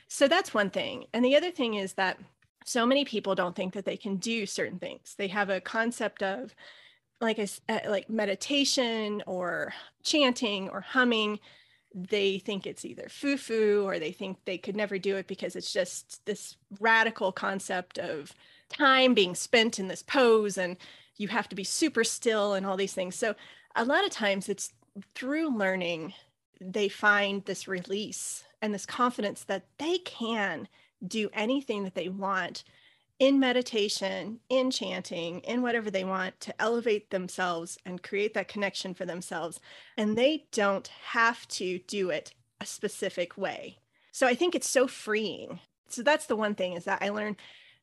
So 0.08 0.28
that's 0.28 0.54
one 0.54 0.70
thing. 0.70 1.06
And 1.14 1.24
the 1.24 1.36
other 1.36 1.52
thing 1.52 1.76
is 1.76 1.94
that 1.94 2.20
so 2.66 2.86
many 2.86 3.06
people 3.06 3.34
don't 3.34 3.56
think 3.56 3.74
that 3.74 3.86
they 3.86 3.98
can 3.98 4.18
do 4.18 4.46
certain 4.46 4.78
things. 4.78 5.16
They 5.18 5.28
have 5.30 5.50
a 5.50 5.62
concept 5.62 6.22
of 6.22 6.54
like 7.20 7.40
a, 7.40 7.48
uh, 7.70 7.80
like 7.88 8.10
meditation 8.10 9.24
or 9.26 9.74
chanting 10.04 10.70
or 10.70 10.82
humming. 10.82 11.40
They 11.94 12.40
think 12.40 12.68
it's 12.68 12.86
either 12.86 13.08
foo-foo 13.10 13.84
or 13.86 14.00
they 14.00 14.12
think 14.12 14.38
they 14.46 14.58
could 14.58 14.76
never 14.76 14.98
do 14.98 15.16
it 15.18 15.28
because 15.28 15.56
it's 15.56 15.74
just 15.74 16.26
this 16.26 16.56
radical 16.80 17.32
concept 17.32 17.98
of 17.98 18.34
time 18.70 19.14
being 19.14 19.36
spent 19.36 19.80
in 19.80 19.88
this 19.88 20.04
pose 20.04 20.58
and 20.58 20.78
you 21.18 21.28
have 21.28 21.50
to 21.50 21.56
be 21.56 21.64
super 21.64 22.04
still 22.04 22.54
and 22.54 22.66
all 22.66 22.78
these 22.78 22.94
things. 22.94 23.16
So 23.16 23.36
a 23.76 23.86
lot 23.86 24.06
of 24.06 24.12
times 24.12 24.50
it's 24.50 24.72
through 25.16 25.58
learning 25.58 26.14
they 26.62 26.88
find 26.88 27.44
this 27.46 27.68
release 27.68 28.44
and 28.62 28.74
this 28.74 28.86
confidence 28.86 29.44
that 29.46 29.66
they 29.80 29.98
can 30.00 30.68
do 31.06 31.30
anything 31.34 31.84
that 31.84 31.96
they 31.96 32.08
want 32.08 32.64
in 33.18 33.40
meditation, 33.40 34.40
in 34.50 34.72
chanting, 34.72 35.40
in 35.42 35.62
whatever 35.62 35.92
they 35.92 36.04
want 36.04 36.40
to 36.40 36.62
elevate 36.62 37.10
themselves 37.10 37.78
and 37.86 38.04
create 38.04 38.34
that 38.34 38.48
connection 38.48 38.94
for 38.94 39.06
themselves. 39.06 39.60
And 39.98 40.18
they 40.18 40.46
don't 40.52 40.88
have 40.88 41.48
to 41.50 41.80
do 41.88 42.10
it 42.10 42.34
a 42.60 42.66
specific 42.66 43.38
way. 43.38 43.78
So 44.12 44.28
I 44.28 44.36
think 44.36 44.56
it's 44.56 44.70
so 44.70 44.88
freeing. 44.88 45.60
So 45.88 46.04
that's 46.04 46.26
the 46.26 46.36
one 46.36 46.56
thing 46.56 46.74
is 46.74 46.86
that 46.86 47.02
I 47.02 47.10
learned 47.10 47.38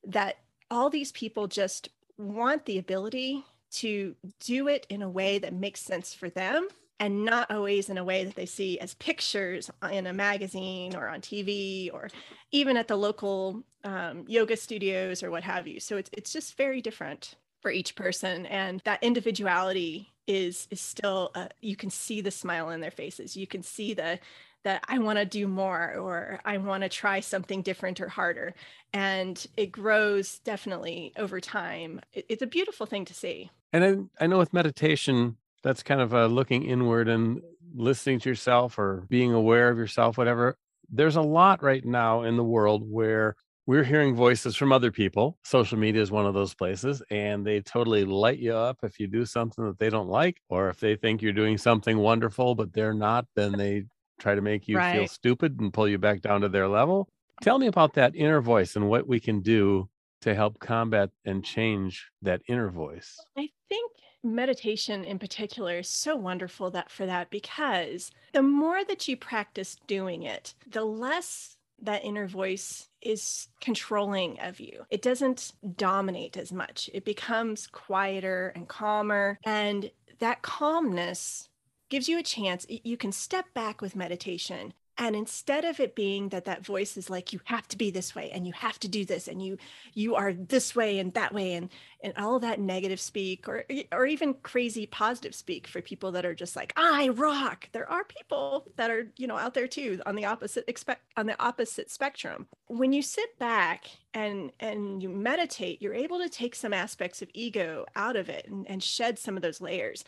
that 0.06 0.38
all 0.70 0.90
these 0.90 1.12
people 1.12 1.46
just 1.46 1.88
want 2.16 2.64
the 2.64 2.78
ability 2.78 3.44
to 3.70 4.14
do 4.40 4.68
it 4.68 4.86
in 4.88 5.02
a 5.02 5.10
way 5.10 5.38
that 5.38 5.52
makes 5.52 5.80
sense 5.80 6.14
for 6.14 6.30
them 6.30 6.68
and 7.00 7.24
not 7.24 7.50
always 7.50 7.88
in 7.88 7.98
a 7.98 8.04
way 8.04 8.24
that 8.24 8.34
they 8.34 8.46
see 8.46 8.78
as 8.80 8.94
pictures 8.94 9.70
in 9.90 10.06
a 10.06 10.12
magazine 10.12 10.96
or 10.96 11.08
on 11.08 11.20
TV 11.20 11.92
or 11.92 12.08
even 12.50 12.76
at 12.76 12.88
the 12.88 12.96
local 12.96 13.62
um, 13.84 14.24
yoga 14.26 14.56
studios 14.56 15.22
or 15.22 15.30
what 15.30 15.44
have 15.44 15.66
you. 15.66 15.80
So 15.80 15.96
it's 15.96 16.10
it's 16.12 16.32
just 16.32 16.56
very 16.56 16.80
different 16.80 17.34
for 17.60 17.70
each 17.70 17.94
person, 17.94 18.46
and 18.46 18.80
that 18.84 19.02
individuality 19.02 20.12
is 20.26 20.68
is 20.70 20.80
still 20.80 21.32
you 21.60 21.76
can 21.76 21.90
see 21.90 22.20
the 22.20 22.30
smile 22.30 22.70
in 22.70 22.80
their 22.80 22.90
faces. 22.90 23.36
You 23.36 23.46
can 23.46 23.62
see 23.62 23.94
the 23.94 24.18
that 24.64 24.84
I 24.88 24.98
want 24.98 25.18
to 25.18 25.24
do 25.24 25.46
more 25.46 25.94
or 25.94 26.40
I 26.44 26.58
want 26.58 26.82
to 26.82 26.88
try 26.88 27.20
something 27.20 27.62
different 27.62 28.00
or 28.00 28.08
harder. 28.08 28.54
And 28.92 29.44
it 29.56 29.72
grows 29.72 30.40
definitely 30.40 31.12
over 31.16 31.40
time. 31.40 32.00
It, 32.12 32.26
it's 32.28 32.42
a 32.42 32.46
beautiful 32.46 32.84
thing 32.84 33.04
to 33.06 33.14
see. 33.14 33.50
And 33.72 34.10
I, 34.20 34.24
I 34.24 34.26
know 34.26 34.38
with 34.38 34.52
meditation, 34.52 35.36
that's 35.62 35.82
kind 35.82 36.00
of 36.00 36.14
uh, 36.14 36.26
looking 36.26 36.64
inward 36.64 37.08
and 37.08 37.40
listening 37.74 38.20
to 38.20 38.28
yourself 38.28 38.78
or 38.78 39.06
being 39.08 39.32
aware 39.32 39.70
of 39.70 39.78
yourself, 39.78 40.18
whatever. 40.18 40.56
There's 40.90 41.16
a 41.16 41.22
lot 41.22 41.62
right 41.62 41.84
now 41.84 42.22
in 42.22 42.36
the 42.36 42.44
world 42.44 42.82
where 42.88 43.36
we're 43.66 43.84
hearing 43.84 44.16
voices 44.16 44.56
from 44.56 44.72
other 44.72 44.90
people. 44.90 45.36
Social 45.44 45.78
media 45.78 46.00
is 46.00 46.10
one 46.10 46.24
of 46.24 46.32
those 46.32 46.54
places, 46.54 47.02
and 47.10 47.46
they 47.46 47.60
totally 47.60 48.06
light 48.06 48.38
you 48.38 48.54
up 48.54 48.78
if 48.82 48.98
you 48.98 49.06
do 49.06 49.26
something 49.26 49.66
that 49.66 49.78
they 49.78 49.90
don't 49.90 50.08
like, 50.08 50.38
or 50.48 50.70
if 50.70 50.80
they 50.80 50.96
think 50.96 51.20
you're 51.20 51.34
doing 51.34 51.58
something 51.58 51.98
wonderful, 51.98 52.54
but 52.54 52.72
they're 52.72 52.94
not, 52.94 53.26
then 53.36 53.52
they 53.52 53.84
try 54.18 54.34
to 54.34 54.40
make 54.40 54.68
you 54.68 54.78
right. 54.78 54.96
feel 54.96 55.06
stupid 55.06 55.60
and 55.60 55.72
pull 55.72 55.86
you 55.86 55.98
back 55.98 56.22
down 56.22 56.40
to 56.40 56.48
their 56.48 56.66
level. 56.66 57.08
Tell 57.42 57.58
me 57.58 57.66
about 57.66 57.92
that 57.94 58.16
inner 58.16 58.40
voice 58.40 58.74
and 58.74 58.88
what 58.88 59.06
we 59.06 59.20
can 59.20 59.40
do 59.40 59.90
to 60.22 60.34
help 60.34 60.58
combat 60.58 61.10
and 61.24 61.44
change 61.44 62.08
that 62.22 62.42
inner 62.48 62.70
voice. 62.70 63.16
I 63.36 63.50
think 63.68 63.92
meditation 64.22 65.04
in 65.04 65.18
particular 65.18 65.78
is 65.78 65.88
so 65.88 66.16
wonderful 66.16 66.70
that 66.72 66.90
for 66.90 67.06
that 67.06 67.30
because 67.30 68.10
the 68.32 68.42
more 68.42 68.84
that 68.84 69.06
you 69.06 69.16
practice 69.16 69.76
doing 69.86 70.24
it, 70.24 70.54
the 70.70 70.84
less 70.84 71.56
that 71.80 72.04
inner 72.04 72.26
voice 72.26 72.88
is 73.00 73.48
controlling 73.60 74.40
of 74.40 74.58
you. 74.58 74.84
It 74.90 75.02
doesn't 75.02 75.52
dominate 75.76 76.36
as 76.36 76.52
much. 76.52 76.90
It 76.92 77.04
becomes 77.04 77.68
quieter 77.68 78.52
and 78.56 78.66
calmer. 78.66 79.38
And 79.44 79.90
that 80.18 80.42
calmness 80.42 81.48
gives 81.88 82.08
you 82.08 82.18
a 82.18 82.24
chance. 82.24 82.66
You 82.68 82.96
can 82.96 83.12
step 83.12 83.46
back 83.54 83.80
with 83.80 83.94
meditation 83.94 84.74
and 84.98 85.14
instead 85.14 85.64
of 85.64 85.78
it 85.78 85.94
being 85.94 86.28
that 86.30 86.44
that 86.44 86.66
voice 86.66 86.96
is 86.96 87.08
like 87.08 87.32
you 87.32 87.40
have 87.44 87.66
to 87.68 87.78
be 87.78 87.90
this 87.90 88.14
way 88.14 88.30
and 88.32 88.46
you 88.46 88.52
have 88.52 88.78
to 88.80 88.88
do 88.88 89.04
this 89.04 89.28
and 89.28 89.40
you 89.40 89.56
you 89.94 90.16
are 90.16 90.32
this 90.32 90.74
way 90.74 90.98
and 90.98 91.14
that 91.14 91.32
way 91.32 91.54
and 91.54 91.70
and 92.02 92.12
all 92.16 92.38
that 92.40 92.60
negative 92.60 93.00
speak 93.00 93.48
or 93.48 93.64
or 93.92 94.06
even 94.06 94.34
crazy 94.42 94.86
positive 94.86 95.34
speak 95.34 95.66
for 95.66 95.80
people 95.80 96.12
that 96.12 96.26
are 96.26 96.34
just 96.34 96.56
like 96.56 96.72
i 96.76 97.08
rock. 97.08 97.68
There 97.72 97.88
are 97.88 98.04
people 98.04 98.70
that 98.76 98.90
are 98.90 99.12
you 99.16 99.26
know 99.26 99.36
out 99.36 99.54
there 99.54 99.68
too 99.68 100.00
on 100.04 100.16
the 100.16 100.24
opposite 100.24 100.64
expect 100.66 101.02
on 101.16 101.26
the 101.26 101.40
opposite 101.42 101.90
spectrum. 101.90 102.48
When 102.66 102.92
you 102.92 103.02
sit 103.02 103.38
back 103.38 103.86
and 104.14 104.52
and 104.58 105.02
you 105.02 105.08
meditate 105.08 105.80
you're 105.80 105.94
able 105.94 106.18
to 106.18 106.28
take 106.28 106.54
some 106.54 106.72
aspects 106.72 107.22
of 107.22 107.30
ego 107.34 107.86
out 107.94 108.16
of 108.16 108.28
it 108.28 108.46
and, 108.48 108.68
and 108.68 108.82
shed 108.82 109.18
some 109.18 109.36
of 109.36 109.42
those 109.42 109.60
layers. 109.60 110.04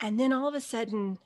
And 0.00 0.18
then 0.18 0.32
all 0.32 0.48
of 0.48 0.54
a 0.54 0.60
sudden 0.62 1.18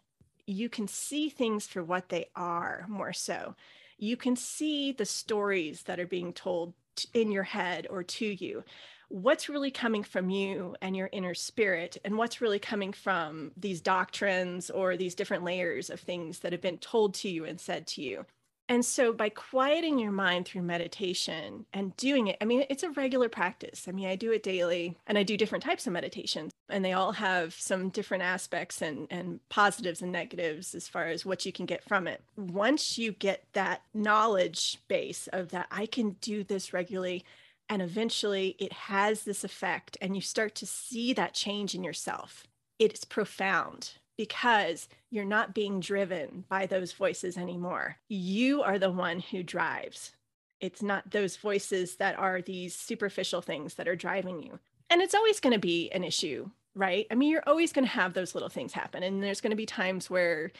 you 0.47 0.69
can 0.69 0.89
see 0.89 1.29
things 1.29 1.67
for 1.67 1.83
what 1.83 2.09
they 2.09 2.27
are 2.37 2.85
more 2.89 3.13
so. 3.13 3.55
You 3.99 4.17
can 4.17 4.37
see 4.37 4.93
the 4.93 5.07
stories 5.07 5.83
that 5.85 6.01
are 6.01 6.07
being 6.07 6.33
told 6.33 6.75
in 7.13 7.33
your 7.33 7.45
head 7.45 7.87
or 7.91 8.03
to 8.03 8.27
you. 8.27 8.65
What's 9.09 9.49
really 9.49 9.71
coming 9.71 10.03
from 10.03 10.31
you 10.31 10.75
and 10.81 10.97
your 10.97 11.09
inner 11.13 11.35
spirit, 11.35 11.99
and 12.05 12.17
what's 12.17 12.41
really 12.41 12.59
coming 12.59 12.93
from 12.93 13.53
these 13.57 13.81
doctrines 13.81 14.71
or 14.71 14.97
these 14.97 15.15
different 15.15 15.45
layers 15.45 15.91
of 15.91 16.01
things 16.01 16.41
that 16.41 16.53
have 16.53 16.63
been 16.63 16.79
told 16.79 17.15
to 17.15 17.29
you 17.29 17.45
and 17.45 17.61
said 17.61 17.87
to 17.89 18.03
you. 18.03 18.25
And 18.69 18.85
so, 18.85 19.13
by 19.13 19.29
quieting 19.29 19.99
your 19.99 20.11
mind 20.11 20.47
through 20.47 20.63
meditation 20.63 21.67
and 21.75 21.95
doing 21.99 22.29
it, 22.29 22.39
I 22.41 22.47
mean, 22.47 22.65
it's 22.71 22.83
a 22.83 22.91
regular 22.91 23.29
practice. 23.29 23.87
I 23.87 23.93
mean, 23.93 24.07
I 24.07 24.17
do 24.17 24.33
it 24.33 24.43
daily 24.43 24.97
and 25.07 25.19
I 25.19 25.23
do 25.23 25.37
different 25.37 25.65
types 25.65 25.87
of 25.87 25.93
meditations, 25.93 26.51
and 26.71 26.83
they 26.83 26.95
all 26.95 27.13
have 27.13 27.53
some 27.53 27.91
different 27.91 28.23
aspects 28.23 28.81
and, 28.81 29.07
and 29.11 29.41
positives 29.51 30.01
and 30.01 30.11
negatives 30.11 30.75
as 30.75 30.89
far 30.89 31.07
as 31.09 31.27
what 31.27 31.45
you 31.45 31.53
can 31.53 31.67
get 31.67 31.85
from 31.85 32.07
it. 32.07 32.23
Once 32.37 32.97
you 32.97 33.13
get 33.13 33.45
that 33.53 33.83
knowledge 33.93 34.79
base 34.89 35.29
of 35.35 35.51
that, 35.51 35.67
I 35.71 35.85
can 35.85 36.17
do 36.23 36.43
this 36.43 36.73
regularly, 36.73 37.23
and 37.69 37.83
eventually 37.83 38.57
it 38.59 38.73
has 38.73 39.25
this 39.25 39.45
effect, 39.45 39.99
and 40.01 40.15
you 40.15 40.23
start 40.23 40.55
to 40.57 40.67
see 40.67 41.13
that 41.13 41.35
change 41.35 41.75
in 41.75 41.85
yourself. 41.85 42.45
It's 42.79 43.05
profound 43.05 43.93
because 44.17 44.89
you're 45.11 45.25
not 45.25 45.55
being 45.55 45.81
driven 45.81 46.45
by 46.49 46.67
those 46.67 46.93
voices 46.93 47.37
anymore. 47.37 47.97
You 48.09 48.63
are 48.63 48.79
the 48.79 48.91
one 48.91 49.21
who 49.21 49.43
drives. 49.43 50.13
It's 50.61 50.83
not 50.83 51.11
those 51.11 51.37
voices 51.37 51.97
that 51.97 52.19
are 52.19 52.41
these 52.41 52.75
superficial 52.75 53.43
things 53.43 53.75
that 53.75 53.89
are 53.89 53.97
driving 53.97 54.43
you. 54.43 54.59
And 54.91 55.03
it's 55.03 55.15
always 55.15 55.41
going 55.41 55.53
to 55.53 55.59
be 55.59 55.91
an 55.91 56.05
issue, 56.05 56.51
right? 56.75 57.07
I 57.11 57.15
mean, 57.15 57.31
you're 57.31 57.43
always 57.47 57.73
going 57.73 57.85
to 57.85 57.91
have 57.91 58.15
those 58.15 58.35
little 58.35 58.49
things 58.49 58.73
happen. 58.73 59.03
And 59.03 59.23
there's 59.23 59.41
going 59.41 59.51
to 59.51 59.57
be 59.57 59.67
times 59.67 60.09
where 60.09 60.53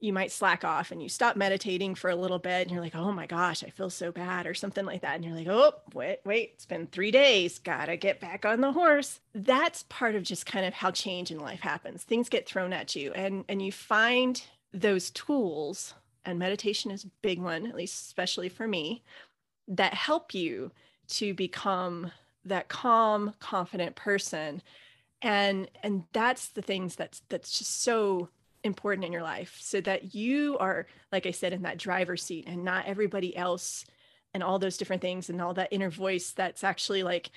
you 0.00 0.12
might 0.14 0.32
slack 0.32 0.64
off 0.64 0.90
and 0.90 1.02
you 1.02 1.08
stop 1.08 1.36
meditating 1.36 1.94
for 1.94 2.08
a 2.08 2.16
little 2.16 2.38
bit 2.38 2.62
and 2.62 2.70
you're 2.70 2.80
like, 2.80 2.94
oh 2.94 3.12
my 3.12 3.26
gosh, 3.26 3.62
I 3.62 3.68
feel 3.68 3.90
so 3.90 4.10
bad 4.10 4.46
or 4.46 4.54
something 4.54 4.86
like 4.86 5.02
that. 5.02 5.16
And 5.16 5.24
you're 5.24 5.34
like, 5.34 5.46
oh, 5.48 5.74
wait, 5.92 6.20
wait, 6.24 6.52
it's 6.54 6.64
been 6.64 6.86
three 6.86 7.10
days. 7.10 7.58
Gotta 7.58 7.96
get 7.96 8.18
back 8.18 8.46
on 8.46 8.62
the 8.62 8.72
horse. 8.72 9.20
That's 9.34 9.84
part 9.84 10.14
of 10.14 10.22
just 10.22 10.46
kind 10.46 10.64
of 10.64 10.72
how 10.72 10.90
change 10.90 11.30
in 11.30 11.38
life 11.38 11.60
happens. 11.60 12.02
Things 12.02 12.30
get 12.30 12.48
thrown 12.48 12.72
at 12.72 12.96
you 12.96 13.12
and 13.12 13.44
and 13.48 13.60
you 13.60 13.72
find 13.72 14.42
those 14.72 15.10
tools, 15.10 15.94
and 16.24 16.38
meditation 16.38 16.90
is 16.90 17.04
a 17.04 17.10
big 17.22 17.40
one, 17.40 17.66
at 17.66 17.74
least 17.74 18.06
especially 18.06 18.48
for 18.48 18.66
me, 18.66 19.02
that 19.68 19.94
help 19.94 20.32
you 20.32 20.70
to 21.08 21.34
become 21.34 22.10
that 22.44 22.68
calm, 22.68 23.34
confident 23.40 23.96
person 23.96 24.62
and 25.22 25.70
and 25.82 26.04
that's 26.12 26.48
the 26.48 26.62
things 26.62 26.96
that's 26.96 27.22
that's 27.28 27.58
just 27.58 27.82
so 27.82 28.28
important 28.64 29.04
in 29.04 29.12
your 29.12 29.22
life 29.22 29.56
so 29.60 29.80
that 29.80 30.14
you 30.14 30.58
are 30.58 30.86
like 31.12 31.26
i 31.26 31.30
said 31.30 31.52
in 31.52 31.62
that 31.62 31.78
driver's 31.78 32.22
seat 32.22 32.44
and 32.46 32.64
not 32.64 32.86
everybody 32.86 33.36
else 33.36 33.84
and 34.34 34.42
all 34.42 34.58
those 34.58 34.76
different 34.76 35.02
things 35.02 35.30
and 35.30 35.40
all 35.40 35.54
that 35.54 35.72
inner 35.72 35.90
voice 35.90 36.32
that's 36.32 36.62
actually 36.62 37.02
like 37.02 37.30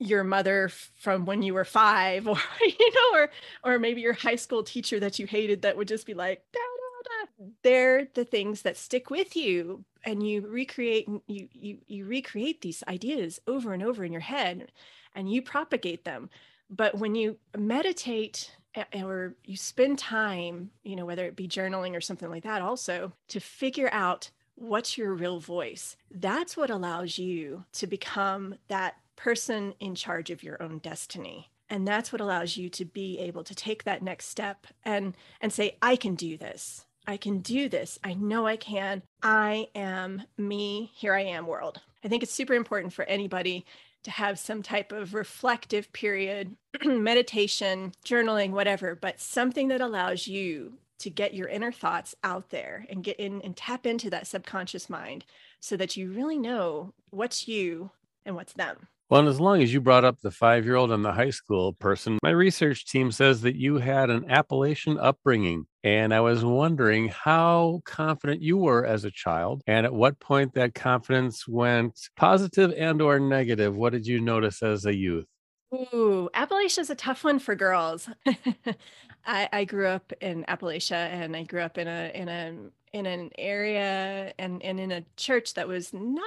your 0.00 0.22
mother 0.22 0.70
from 0.96 1.24
when 1.24 1.42
you 1.42 1.54
were 1.54 1.64
five 1.64 2.26
or 2.28 2.38
you 2.62 2.90
know 2.94 3.18
or 3.18 3.30
or 3.64 3.78
maybe 3.78 4.00
your 4.00 4.12
high 4.12 4.36
school 4.36 4.62
teacher 4.62 5.00
that 5.00 5.18
you 5.18 5.26
hated 5.26 5.62
that 5.62 5.76
would 5.76 5.88
just 5.88 6.06
be 6.06 6.14
like 6.14 6.42
da, 6.52 6.60
da, 6.60 7.26
da. 7.26 7.50
they're 7.62 8.08
the 8.14 8.24
things 8.24 8.62
that 8.62 8.76
stick 8.76 9.10
with 9.10 9.36
you 9.36 9.84
and 10.04 10.26
you 10.26 10.46
recreate 10.46 11.08
you 11.26 11.48
you 11.52 11.78
you 11.86 12.04
recreate 12.04 12.60
these 12.60 12.82
ideas 12.88 13.40
over 13.46 13.72
and 13.72 13.82
over 13.82 14.04
in 14.04 14.12
your 14.12 14.20
head 14.20 14.70
and 15.14 15.30
you 15.30 15.42
propagate 15.42 16.04
them 16.04 16.30
but 16.70 16.96
when 16.98 17.14
you 17.14 17.36
meditate 17.56 18.52
or 18.94 19.34
you 19.44 19.56
spend 19.56 19.98
time 19.98 20.70
you 20.82 20.96
know 20.96 21.06
whether 21.06 21.24
it 21.24 21.36
be 21.36 21.48
journaling 21.48 21.96
or 21.96 22.00
something 22.00 22.30
like 22.30 22.44
that 22.44 22.62
also 22.62 23.12
to 23.28 23.40
figure 23.40 23.88
out 23.92 24.30
what's 24.60 24.98
your 24.98 25.14
real 25.14 25.38
voice. 25.38 25.96
That's 26.10 26.56
what 26.56 26.70
allows 26.70 27.18
you 27.18 27.64
to 27.74 27.86
become 27.86 28.56
that 28.68 28.96
person 29.16 29.74
in 29.80 29.94
charge 29.94 30.30
of 30.30 30.42
your 30.42 30.62
own 30.62 30.78
destiny. 30.78 31.50
And 31.70 31.86
that's 31.86 32.12
what 32.12 32.20
allows 32.20 32.56
you 32.56 32.68
to 32.70 32.84
be 32.84 33.18
able 33.18 33.44
to 33.44 33.54
take 33.54 33.84
that 33.84 34.02
next 34.02 34.28
step 34.28 34.66
and 34.84 35.16
and 35.40 35.52
say 35.52 35.76
i 35.82 35.96
can 35.96 36.14
do 36.14 36.36
this. 36.36 36.84
I 37.06 37.16
can 37.16 37.38
do 37.38 37.68
this. 37.70 37.98
I 38.04 38.14
know 38.14 38.46
i 38.46 38.56
can. 38.56 39.02
I 39.22 39.68
am 39.74 40.22
me. 40.36 40.90
Here 40.94 41.14
i 41.14 41.22
am 41.22 41.46
world. 41.46 41.80
I 42.04 42.08
think 42.08 42.22
it's 42.22 42.32
super 42.32 42.54
important 42.54 42.92
for 42.92 43.04
anybody 43.04 43.64
to 44.04 44.10
have 44.10 44.38
some 44.38 44.62
type 44.62 44.92
of 44.92 45.14
reflective 45.14 45.92
period 45.92 46.56
meditation 46.84 47.92
journaling 48.04 48.50
whatever 48.50 48.94
but 48.94 49.20
something 49.20 49.68
that 49.68 49.80
allows 49.80 50.26
you 50.26 50.74
to 50.98 51.10
get 51.10 51.34
your 51.34 51.48
inner 51.48 51.70
thoughts 51.72 52.14
out 52.24 52.50
there 52.50 52.86
and 52.90 53.04
get 53.04 53.18
in 53.20 53.40
and 53.42 53.56
tap 53.56 53.86
into 53.86 54.10
that 54.10 54.26
subconscious 54.26 54.90
mind 54.90 55.24
so 55.60 55.76
that 55.76 55.96
you 55.96 56.10
really 56.10 56.38
know 56.38 56.92
what's 57.10 57.46
you 57.46 57.90
and 58.24 58.34
what's 58.34 58.52
them 58.52 58.88
well, 59.10 59.20
and 59.20 59.28
as 59.28 59.40
long 59.40 59.62
as 59.62 59.72
you 59.72 59.80
brought 59.80 60.04
up 60.04 60.20
the 60.20 60.30
five 60.30 60.66
year 60.66 60.76
old 60.76 60.92
and 60.92 61.04
the 61.04 61.12
high 61.12 61.30
school 61.30 61.72
person, 61.72 62.18
my 62.22 62.30
research 62.30 62.86
team 62.86 63.10
says 63.10 63.40
that 63.42 63.56
you 63.56 63.78
had 63.78 64.10
an 64.10 64.30
Appalachian 64.30 64.98
upbringing. 64.98 65.66
And 65.82 66.12
I 66.12 66.20
was 66.20 66.44
wondering 66.44 67.08
how 67.08 67.80
confident 67.86 68.42
you 68.42 68.58
were 68.58 68.84
as 68.84 69.04
a 69.04 69.10
child 69.10 69.62
and 69.66 69.86
at 69.86 69.94
what 69.94 70.20
point 70.20 70.54
that 70.54 70.74
confidence 70.74 71.48
went 71.48 71.98
positive 72.16 72.74
and 72.76 73.00
or 73.00 73.18
negative. 73.18 73.74
What 73.74 73.92
did 73.92 74.06
you 74.06 74.20
notice 74.20 74.62
as 74.62 74.84
a 74.84 74.94
youth? 74.94 75.26
Ooh, 75.74 76.30
Appalachia 76.34 76.78
is 76.78 76.90
a 76.90 76.94
tough 76.94 77.24
one 77.24 77.38
for 77.38 77.54
girls. 77.54 78.08
I, 79.26 79.48
I 79.52 79.64
grew 79.64 79.86
up 79.86 80.12
in 80.20 80.44
Appalachia 80.48 80.92
and 80.92 81.36
I 81.36 81.42
grew 81.42 81.60
up 81.60 81.76
in 81.76 81.86
a 81.86 82.10
in 82.14 82.28
a 82.28 82.54
in 82.94 83.04
an 83.04 83.30
area 83.36 84.32
and, 84.38 84.62
and 84.62 84.80
in 84.80 84.90
a 84.90 85.04
church 85.18 85.52
that 85.54 85.68
was 85.68 85.92
not 85.92 86.24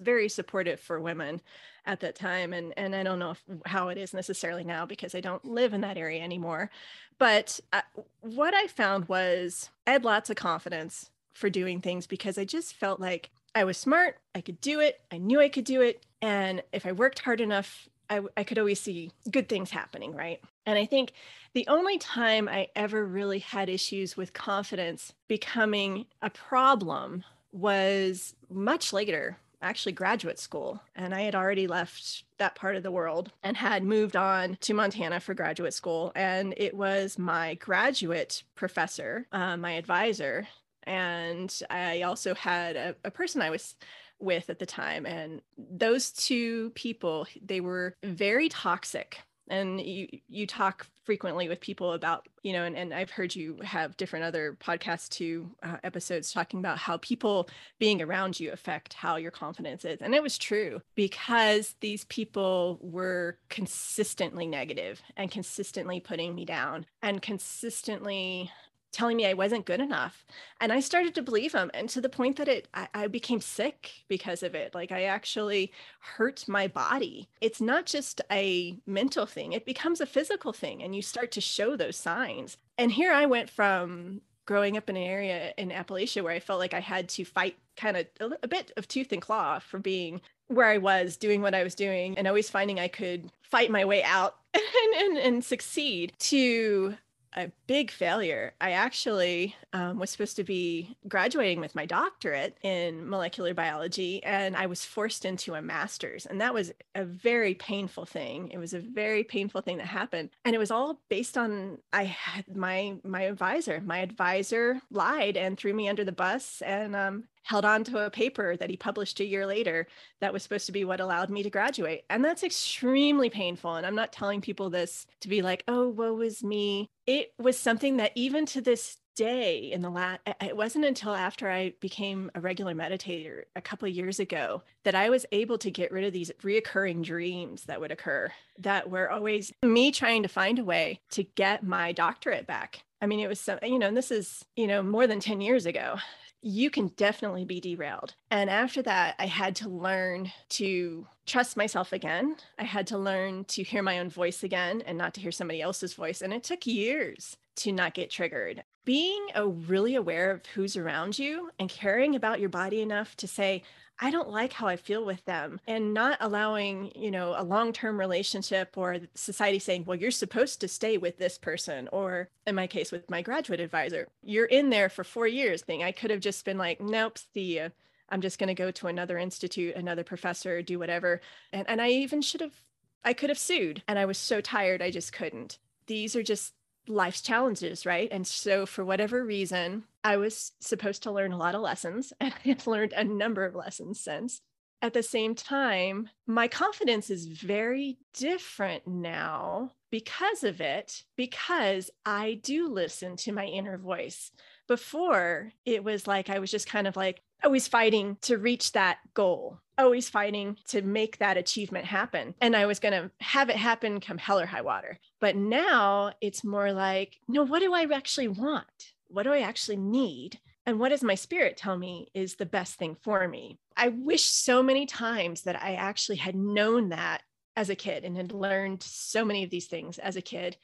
very 0.00 0.26
supportive 0.30 0.80
for 0.80 0.98
women 0.98 1.42
at 1.84 2.00
that 2.00 2.14
time 2.14 2.54
and 2.54 2.72
and 2.78 2.94
I 2.94 3.02
don't 3.02 3.18
know 3.18 3.32
if, 3.32 3.42
how 3.66 3.88
it 3.88 3.98
is 3.98 4.14
necessarily 4.14 4.64
now 4.64 4.86
because 4.86 5.14
I 5.14 5.20
don't 5.20 5.44
live 5.44 5.74
in 5.74 5.82
that 5.82 5.98
area 5.98 6.22
anymore 6.22 6.70
but 7.18 7.60
uh, 7.74 7.82
what 8.20 8.54
I 8.54 8.68
found 8.68 9.06
was 9.08 9.68
I 9.86 9.92
had 9.92 10.04
lots 10.04 10.30
of 10.30 10.36
confidence 10.36 11.10
for 11.34 11.50
doing 11.50 11.80
things 11.82 12.06
because 12.06 12.38
I 12.38 12.44
just 12.46 12.74
felt 12.74 13.00
like 13.00 13.30
I 13.54 13.64
was 13.64 13.76
smart, 13.76 14.18
I 14.34 14.40
could 14.40 14.60
do 14.62 14.80
it, 14.80 15.00
I 15.10 15.18
knew 15.18 15.40
I 15.40 15.50
could 15.50 15.64
do 15.64 15.82
it 15.82 16.06
and 16.22 16.62
if 16.72 16.86
I 16.86 16.92
worked 16.92 17.18
hard 17.18 17.40
enough 17.42 17.88
I, 18.12 18.20
I 18.36 18.44
could 18.44 18.58
always 18.58 18.80
see 18.80 19.10
good 19.30 19.48
things 19.48 19.70
happening, 19.70 20.14
right? 20.14 20.40
And 20.66 20.78
I 20.78 20.84
think 20.84 21.12
the 21.54 21.66
only 21.66 21.96
time 21.96 22.46
I 22.46 22.68
ever 22.76 23.06
really 23.06 23.38
had 23.38 23.70
issues 23.70 24.16
with 24.16 24.34
confidence 24.34 25.14
becoming 25.28 26.04
a 26.20 26.28
problem 26.28 27.24
was 27.52 28.34
much 28.50 28.92
later 28.92 29.38
actually 29.62 29.92
graduate 29.92 30.40
school 30.40 30.80
and 30.96 31.14
i 31.14 31.20
had 31.20 31.36
already 31.36 31.68
left 31.68 32.24
that 32.38 32.56
part 32.56 32.74
of 32.74 32.82
the 32.82 32.90
world 32.90 33.30
and 33.44 33.56
had 33.56 33.84
moved 33.84 34.16
on 34.16 34.56
to 34.60 34.74
montana 34.74 35.20
for 35.20 35.34
graduate 35.34 35.72
school 35.72 36.10
and 36.16 36.52
it 36.56 36.74
was 36.74 37.16
my 37.16 37.54
graduate 37.54 38.42
professor 38.56 39.24
uh, 39.30 39.56
my 39.56 39.72
advisor 39.74 40.48
and 40.82 41.60
i 41.70 42.02
also 42.02 42.34
had 42.34 42.74
a, 42.74 42.96
a 43.04 43.10
person 43.10 43.40
i 43.40 43.50
was 43.50 43.76
with 44.22 44.48
at 44.50 44.58
the 44.58 44.66
time. 44.66 45.06
And 45.06 45.42
those 45.58 46.10
two 46.10 46.70
people 46.70 47.26
they 47.44 47.60
were 47.60 47.96
very 48.02 48.48
toxic. 48.48 49.18
And 49.48 49.80
you 49.80 50.08
you 50.28 50.46
talk 50.46 50.86
frequently 51.04 51.48
with 51.48 51.60
people 51.60 51.92
about 51.92 52.28
you 52.42 52.52
know 52.52 52.62
and, 52.62 52.76
and 52.76 52.94
i've 52.94 53.10
heard 53.10 53.34
you 53.34 53.58
have 53.62 53.96
different 53.96 54.24
other 54.24 54.56
podcasts 54.60 55.08
too 55.08 55.50
uh, 55.62 55.76
episodes 55.82 56.32
talking 56.32 56.60
about 56.60 56.78
how 56.78 56.96
people 56.98 57.48
being 57.78 58.00
around 58.00 58.38
you 58.38 58.52
affect 58.52 58.94
how 58.94 59.16
your 59.16 59.30
confidence 59.30 59.84
is. 59.84 60.00
And 60.00 60.14
it 60.14 60.22
was 60.22 60.38
true 60.38 60.80
because 60.94 61.74
these 61.80 62.04
people 62.04 62.78
were 62.80 63.38
consistently 63.48 64.46
negative 64.46 65.02
and 65.16 65.30
consistently 65.30 66.00
putting 66.00 66.34
me 66.34 66.44
down 66.44 66.86
and 67.02 67.20
consistently 67.20 68.50
telling 68.92 69.16
me 69.16 69.26
I 69.26 69.32
wasn't 69.32 69.66
good 69.66 69.80
enough. 69.80 70.24
And 70.60 70.72
I 70.72 70.80
started 70.80 71.14
to 71.14 71.22
believe 71.22 71.52
him. 71.52 71.70
And 71.74 71.88
to 71.88 72.00
the 72.00 72.08
point 72.08 72.36
that 72.36 72.48
it 72.48 72.68
I, 72.74 72.88
I, 72.94 73.06
became 73.08 73.40
sick 73.40 73.90
because 74.08 74.42
of 74.42 74.54
it. 74.54 74.74
Like 74.74 74.92
I 74.92 75.04
actually 75.04 75.72
hurt 76.00 76.46
my 76.46 76.68
body. 76.68 77.28
It's 77.40 77.60
not 77.60 77.86
just 77.86 78.20
a 78.30 78.76
mental 78.86 79.26
thing, 79.26 79.52
it 79.52 79.64
becomes 79.64 80.00
a 80.00 80.06
physical 80.06 80.52
thing. 80.52 80.82
And 80.82 80.94
you 80.94 81.02
start 81.02 81.32
to 81.32 81.40
show 81.40 81.76
those 81.76 81.96
signs. 81.96 82.58
And 82.78 82.92
here 82.92 83.12
I 83.12 83.26
went 83.26 83.50
from 83.50 84.20
growing 84.44 84.76
up 84.76 84.90
in 84.90 84.96
an 84.96 85.02
area 85.02 85.52
in 85.56 85.70
Appalachia 85.70 86.22
where 86.22 86.34
I 86.34 86.40
felt 86.40 86.60
like 86.60 86.74
I 86.74 86.80
had 86.80 87.08
to 87.10 87.24
fight 87.24 87.56
kind 87.76 87.96
of 87.96 88.06
a, 88.20 88.30
a 88.42 88.48
bit 88.48 88.72
of 88.76 88.88
tooth 88.88 89.12
and 89.12 89.22
claw 89.22 89.58
for 89.58 89.78
being 89.78 90.20
where 90.48 90.66
I 90.66 90.78
was 90.78 91.16
doing 91.16 91.40
what 91.40 91.54
I 91.54 91.62
was 91.62 91.74
doing 91.74 92.18
and 92.18 92.26
always 92.26 92.50
finding 92.50 92.78
I 92.78 92.88
could 92.88 93.30
fight 93.40 93.70
my 93.70 93.84
way 93.84 94.02
out 94.02 94.36
and, 94.54 94.62
and, 94.96 95.18
and 95.18 95.44
succeed 95.44 96.12
to 96.18 96.96
a 97.34 97.50
big 97.66 97.90
failure. 97.90 98.54
I 98.60 98.72
actually 98.72 99.56
um, 99.72 99.98
was 99.98 100.10
supposed 100.10 100.36
to 100.36 100.44
be 100.44 100.96
graduating 101.08 101.60
with 101.60 101.74
my 101.74 101.86
doctorate 101.86 102.58
in 102.62 103.08
molecular 103.08 103.54
biology, 103.54 104.22
and 104.24 104.56
I 104.56 104.66
was 104.66 104.84
forced 104.84 105.24
into 105.24 105.54
a 105.54 105.62
master's. 105.62 106.26
And 106.26 106.40
that 106.40 106.54
was 106.54 106.72
a 106.94 107.04
very 107.04 107.54
painful 107.54 108.04
thing. 108.04 108.48
It 108.48 108.58
was 108.58 108.74
a 108.74 108.80
very 108.80 109.24
painful 109.24 109.62
thing 109.62 109.78
that 109.78 109.86
happened. 109.86 110.30
And 110.44 110.54
it 110.54 110.58
was 110.58 110.70
all 110.70 111.00
based 111.08 111.38
on 111.38 111.78
I 111.92 112.04
had 112.04 112.54
my 112.54 112.96
my 113.04 113.22
advisor. 113.22 113.80
My 113.84 113.98
advisor 113.98 114.80
lied 114.90 115.36
and 115.36 115.58
threw 115.58 115.72
me 115.72 115.88
under 115.88 116.04
the 116.04 116.12
bus 116.12 116.62
and 116.62 116.94
um, 116.94 117.24
held 117.42 117.64
on 117.64 117.84
to 117.84 117.98
a 117.98 118.10
paper 118.10 118.56
that 118.56 118.70
he 118.70 118.76
published 118.76 119.20
a 119.20 119.26
year 119.26 119.46
later 119.46 119.86
that 120.20 120.32
was 120.32 120.42
supposed 120.42 120.66
to 120.66 120.72
be 120.72 120.84
what 120.84 121.00
allowed 121.00 121.30
me 121.30 121.42
to 121.42 121.50
graduate. 121.50 122.04
And 122.10 122.24
that's 122.24 122.42
extremely 122.42 123.30
painful. 123.30 123.74
And 123.74 123.86
I'm 123.86 123.94
not 123.94 124.12
telling 124.12 124.40
people 124.40 124.70
this 124.70 125.06
to 125.20 125.28
be 125.28 125.42
like, 125.42 125.64
oh, 125.68 125.88
woe 125.88 126.20
is 126.20 126.42
me. 126.42 126.88
It 127.06 127.32
was 127.38 127.58
something 127.58 127.96
that 127.96 128.12
even 128.14 128.46
to 128.46 128.60
this 128.60 128.98
day 129.14 129.70
in 129.70 129.82
the 129.82 129.90
last 129.90 130.20
it 130.40 130.56
wasn't 130.56 130.82
until 130.82 131.14
after 131.14 131.50
i 131.50 131.74
became 131.80 132.30
a 132.34 132.40
regular 132.40 132.72
meditator 132.72 133.42
a 133.54 133.60
couple 133.60 133.86
of 133.86 133.94
years 133.94 134.18
ago 134.18 134.62
that 134.84 134.94
i 134.94 135.10
was 135.10 135.26
able 135.32 135.58
to 135.58 135.70
get 135.70 135.92
rid 135.92 136.02
of 136.02 136.14
these 136.14 136.30
reoccurring 136.42 137.04
dreams 137.04 137.64
that 137.64 137.78
would 137.78 137.92
occur 137.92 138.32
that 138.58 138.88
were 138.88 139.10
always 139.10 139.52
me 139.62 139.92
trying 139.92 140.22
to 140.22 140.30
find 140.30 140.58
a 140.58 140.64
way 140.64 140.98
to 141.10 141.22
get 141.22 141.62
my 141.62 141.92
doctorate 141.92 142.46
back 142.46 142.84
I 143.02 143.06
mean, 143.06 143.18
it 143.18 143.26
was 143.26 143.40
some, 143.40 143.58
you 143.64 143.80
know, 143.80 143.88
and 143.88 143.96
this 143.96 144.12
is, 144.12 144.44
you 144.54 144.68
know, 144.68 144.80
more 144.80 145.08
than 145.08 145.18
10 145.18 145.40
years 145.40 145.66
ago 145.66 145.96
you 146.42 146.70
can 146.70 146.88
definitely 146.88 147.44
be 147.44 147.60
derailed. 147.60 148.14
And 148.30 148.50
after 148.50 148.82
that, 148.82 149.14
I 149.18 149.26
had 149.26 149.54
to 149.56 149.68
learn 149.68 150.32
to 150.50 151.06
trust 151.24 151.56
myself 151.56 151.92
again. 151.92 152.36
I 152.58 152.64
had 152.64 152.86
to 152.88 152.98
learn 152.98 153.44
to 153.46 153.62
hear 153.62 153.82
my 153.82 154.00
own 154.00 154.10
voice 154.10 154.42
again 154.42 154.82
and 154.84 154.98
not 154.98 155.14
to 155.14 155.20
hear 155.20 155.30
somebody 155.30 155.62
else's 155.62 155.94
voice. 155.94 156.20
And 156.20 156.32
it 156.32 156.42
took 156.42 156.66
years 156.66 157.36
to 157.56 157.70
not 157.70 157.94
get 157.94 158.10
triggered. 158.10 158.64
Being 158.84 159.28
a 159.36 159.46
really 159.46 159.94
aware 159.94 160.32
of 160.32 160.44
who's 160.46 160.76
around 160.76 161.18
you 161.18 161.50
and 161.60 161.68
caring 161.68 162.16
about 162.16 162.40
your 162.40 162.48
body 162.48 162.82
enough 162.82 163.16
to 163.18 163.28
say, 163.28 163.62
I 164.02 164.10
don't 164.10 164.30
like 164.30 164.52
how 164.52 164.66
I 164.66 164.74
feel 164.74 165.04
with 165.04 165.24
them 165.26 165.60
and 165.68 165.94
not 165.94 166.18
allowing, 166.20 166.90
you 166.96 167.12
know, 167.12 167.36
a 167.38 167.44
long-term 167.44 168.00
relationship 168.00 168.76
or 168.76 168.98
society 169.14 169.60
saying, 169.60 169.84
well, 169.84 169.96
you're 169.96 170.10
supposed 170.10 170.60
to 170.60 170.66
stay 170.66 170.98
with 170.98 171.18
this 171.18 171.38
person. 171.38 171.88
Or 171.92 172.28
in 172.44 172.56
my 172.56 172.66
case 172.66 172.90
with 172.90 173.08
my 173.08 173.22
graduate 173.22 173.60
advisor, 173.60 174.08
you're 174.20 174.46
in 174.46 174.70
there 174.70 174.88
for 174.88 175.04
four 175.04 175.28
years 175.28 175.62
thing. 175.62 175.84
I 175.84 175.92
could 175.92 176.10
have 176.10 176.18
just 176.18 176.44
been 176.44 176.58
like, 176.58 176.80
nope, 176.80 177.16
see 177.32 177.58
ya. 177.58 177.68
I'm 178.08 178.20
just 178.20 178.40
going 178.40 178.48
to 178.48 178.54
go 178.54 178.72
to 178.72 178.88
another 178.88 179.18
institute, 179.18 179.76
another 179.76 180.02
professor, 180.02 180.62
do 180.62 180.80
whatever. 180.80 181.20
And, 181.52 181.70
and 181.70 181.80
I 181.80 181.90
even 181.90 182.22
should 182.22 182.40
have, 182.40 182.60
I 183.04 183.12
could 183.12 183.30
have 183.30 183.38
sued. 183.38 183.84
And 183.86 184.00
I 184.00 184.04
was 184.04 184.18
so 184.18 184.40
tired, 184.40 184.82
I 184.82 184.90
just 184.90 185.12
couldn't. 185.12 185.58
These 185.86 186.16
are 186.16 186.24
just 186.24 186.54
life's 186.88 187.22
challenges, 187.22 187.86
right? 187.86 188.08
And 188.10 188.26
so, 188.26 188.66
for 188.66 188.84
whatever 188.84 189.24
reason, 189.24 189.84
I 190.04 190.16
was 190.16 190.52
supposed 190.60 191.02
to 191.04 191.12
learn 191.12 191.32
a 191.32 191.38
lot 191.38 191.54
of 191.54 191.60
lessons, 191.60 192.12
and 192.20 192.34
I've 192.44 192.66
learned 192.66 192.92
a 192.92 193.04
number 193.04 193.44
of 193.44 193.54
lessons 193.54 194.00
since. 194.00 194.40
At 194.80 194.94
the 194.94 195.02
same 195.02 195.36
time, 195.36 196.08
my 196.26 196.48
confidence 196.48 197.08
is 197.08 197.26
very 197.26 197.98
different 198.14 198.84
now 198.84 199.70
because 199.92 200.42
of 200.42 200.60
it, 200.60 201.04
because 201.16 201.88
I 202.04 202.40
do 202.42 202.66
listen 202.66 203.14
to 203.18 203.32
my 203.32 203.44
inner 203.44 203.78
voice. 203.78 204.32
Before, 204.66 205.52
it 205.64 205.84
was 205.84 206.08
like 206.08 206.30
I 206.30 206.40
was 206.40 206.50
just 206.50 206.68
kind 206.68 206.88
of 206.88 206.96
like 206.96 207.22
always 207.44 207.68
fighting 207.68 208.16
to 208.22 208.38
reach 208.38 208.72
that 208.72 208.98
goal, 209.14 209.60
always 209.78 210.08
fighting 210.08 210.56
to 210.68 210.82
make 210.82 211.18
that 211.18 211.36
achievement 211.36 211.86
happen. 211.86 212.34
And 212.40 212.54
I 212.54 212.66
was 212.66 212.78
going 212.78 212.92
to 212.92 213.10
have 213.20 213.48
it 213.48 213.56
happen 213.56 214.00
come 214.00 214.18
hell 214.18 214.40
or 214.40 214.46
high 214.46 214.62
water. 214.62 214.98
But 215.20 215.36
now 215.36 216.12
it's 216.20 216.44
more 216.44 216.72
like, 216.72 217.18
no, 217.28 217.44
what 217.44 217.60
do 217.60 217.72
I 217.72 217.86
actually 217.92 218.28
want? 218.28 218.92
What 219.08 219.24
do 219.24 219.32
I 219.32 219.40
actually 219.40 219.76
need? 219.76 220.38
And 220.64 220.78
what 220.78 220.90
does 220.90 221.02
my 221.02 221.14
spirit 221.14 221.56
tell 221.56 221.76
me 221.76 222.08
is 222.14 222.36
the 222.36 222.46
best 222.46 222.76
thing 222.76 222.96
for 223.02 223.26
me? 223.26 223.58
I 223.76 223.88
wish 223.88 224.24
so 224.24 224.62
many 224.62 224.86
times 224.86 225.42
that 225.42 225.60
I 225.60 225.74
actually 225.74 226.16
had 226.16 226.36
known 226.36 226.90
that 226.90 227.22
as 227.56 227.68
a 227.68 227.74
kid 227.74 228.04
and 228.04 228.16
had 228.16 228.32
learned 228.32 228.82
so 228.82 229.24
many 229.24 229.44
of 229.44 229.50
these 229.50 229.66
things 229.66 229.98
as 229.98 230.16
a 230.16 230.22
kid 230.22 230.56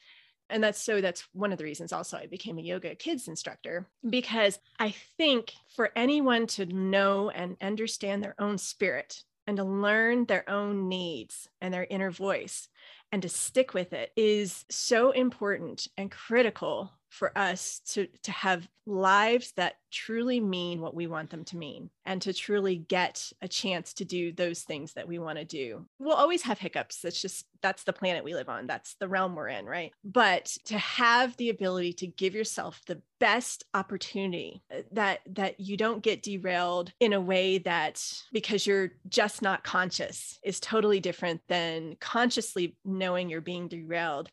and 0.50 0.62
that's 0.62 0.80
so 0.82 1.00
that's 1.00 1.26
one 1.32 1.52
of 1.52 1.58
the 1.58 1.64
reasons 1.64 1.92
also 1.92 2.16
i 2.16 2.26
became 2.26 2.58
a 2.58 2.62
yoga 2.62 2.94
kids 2.94 3.28
instructor 3.28 3.86
because 4.08 4.58
i 4.78 4.94
think 5.16 5.52
for 5.74 5.90
anyone 5.96 6.46
to 6.46 6.66
know 6.66 7.30
and 7.30 7.56
understand 7.60 8.22
their 8.22 8.34
own 8.38 8.58
spirit 8.58 9.22
and 9.46 9.56
to 9.56 9.64
learn 9.64 10.26
their 10.26 10.48
own 10.48 10.88
needs 10.88 11.48
and 11.60 11.72
their 11.72 11.86
inner 11.88 12.10
voice 12.10 12.68
and 13.12 13.22
to 13.22 13.28
stick 13.28 13.72
with 13.72 13.92
it 13.92 14.12
is 14.16 14.64
so 14.68 15.10
important 15.10 15.88
and 15.96 16.10
critical 16.10 16.92
for 17.08 17.36
us 17.36 17.80
to 17.86 18.06
to 18.22 18.32
have 18.32 18.68
lives 18.86 19.52
that 19.56 19.74
truly 19.90 20.40
mean 20.40 20.80
what 20.80 20.94
we 20.94 21.06
want 21.06 21.30
them 21.30 21.44
to 21.44 21.56
mean 21.56 21.90
and 22.06 22.22
to 22.22 22.32
truly 22.32 22.76
get 22.76 23.30
a 23.42 23.48
chance 23.48 23.92
to 23.92 24.04
do 24.04 24.32
those 24.32 24.62
things 24.62 24.94
that 24.94 25.06
we 25.06 25.18
want 25.18 25.38
to 25.38 25.44
do. 25.44 25.86
We'll 25.98 26.14
always 26.14 26.42
have 26.42 26.58
hiccups. 26.58 27.00
That's 27.00 27.20
just 27.20 27.46
that's 27.60 27.84
the 27.84 27.92
planet 27.92 28.24
we 28.24 28.34
live 28.34 28.48
on. 28.48 28.66
That's 28.66 28.94
the 28.94 29.08
realm 29.08 29.34
we're 29.34 29.48
in 29.48 29.66
right? 29.66 29.92
But 30.04 30.46
to 30.66 30.78
have 30.78 31.36
the 31.36 31.50
ability 31.50 31.92
to 31.94 32.06
give 32.06 32.34
yourself 32.34 32.80
the 32.86 33.02
best 33.20 33.64
opportunity 33.74 34.62
uh, 34.74 34.82
that 34.92 35.20
that 35.30 35.60
you 35.60 35.76
don't 35.76 36.02
get 36.02 36.22
derailed 36.22 36.92
in 37.00 37.12
a 37.12 37.20
way 37.20 37.58
that 37.58 38.02
because 38.32 38.66
you're 38.66 38.92
just 39.08 39.42
not 39.42 39.64
conscious 39.64 40.38
is 40.42 40.60
totally 40.60 41.00
different 41.00 41.40
than 41.48 41.96
consciously 42.00 42.76
knowing 42.84 43.28
you're 43.28 43.40
being 43.40 43.68
derailed 43.68 44.30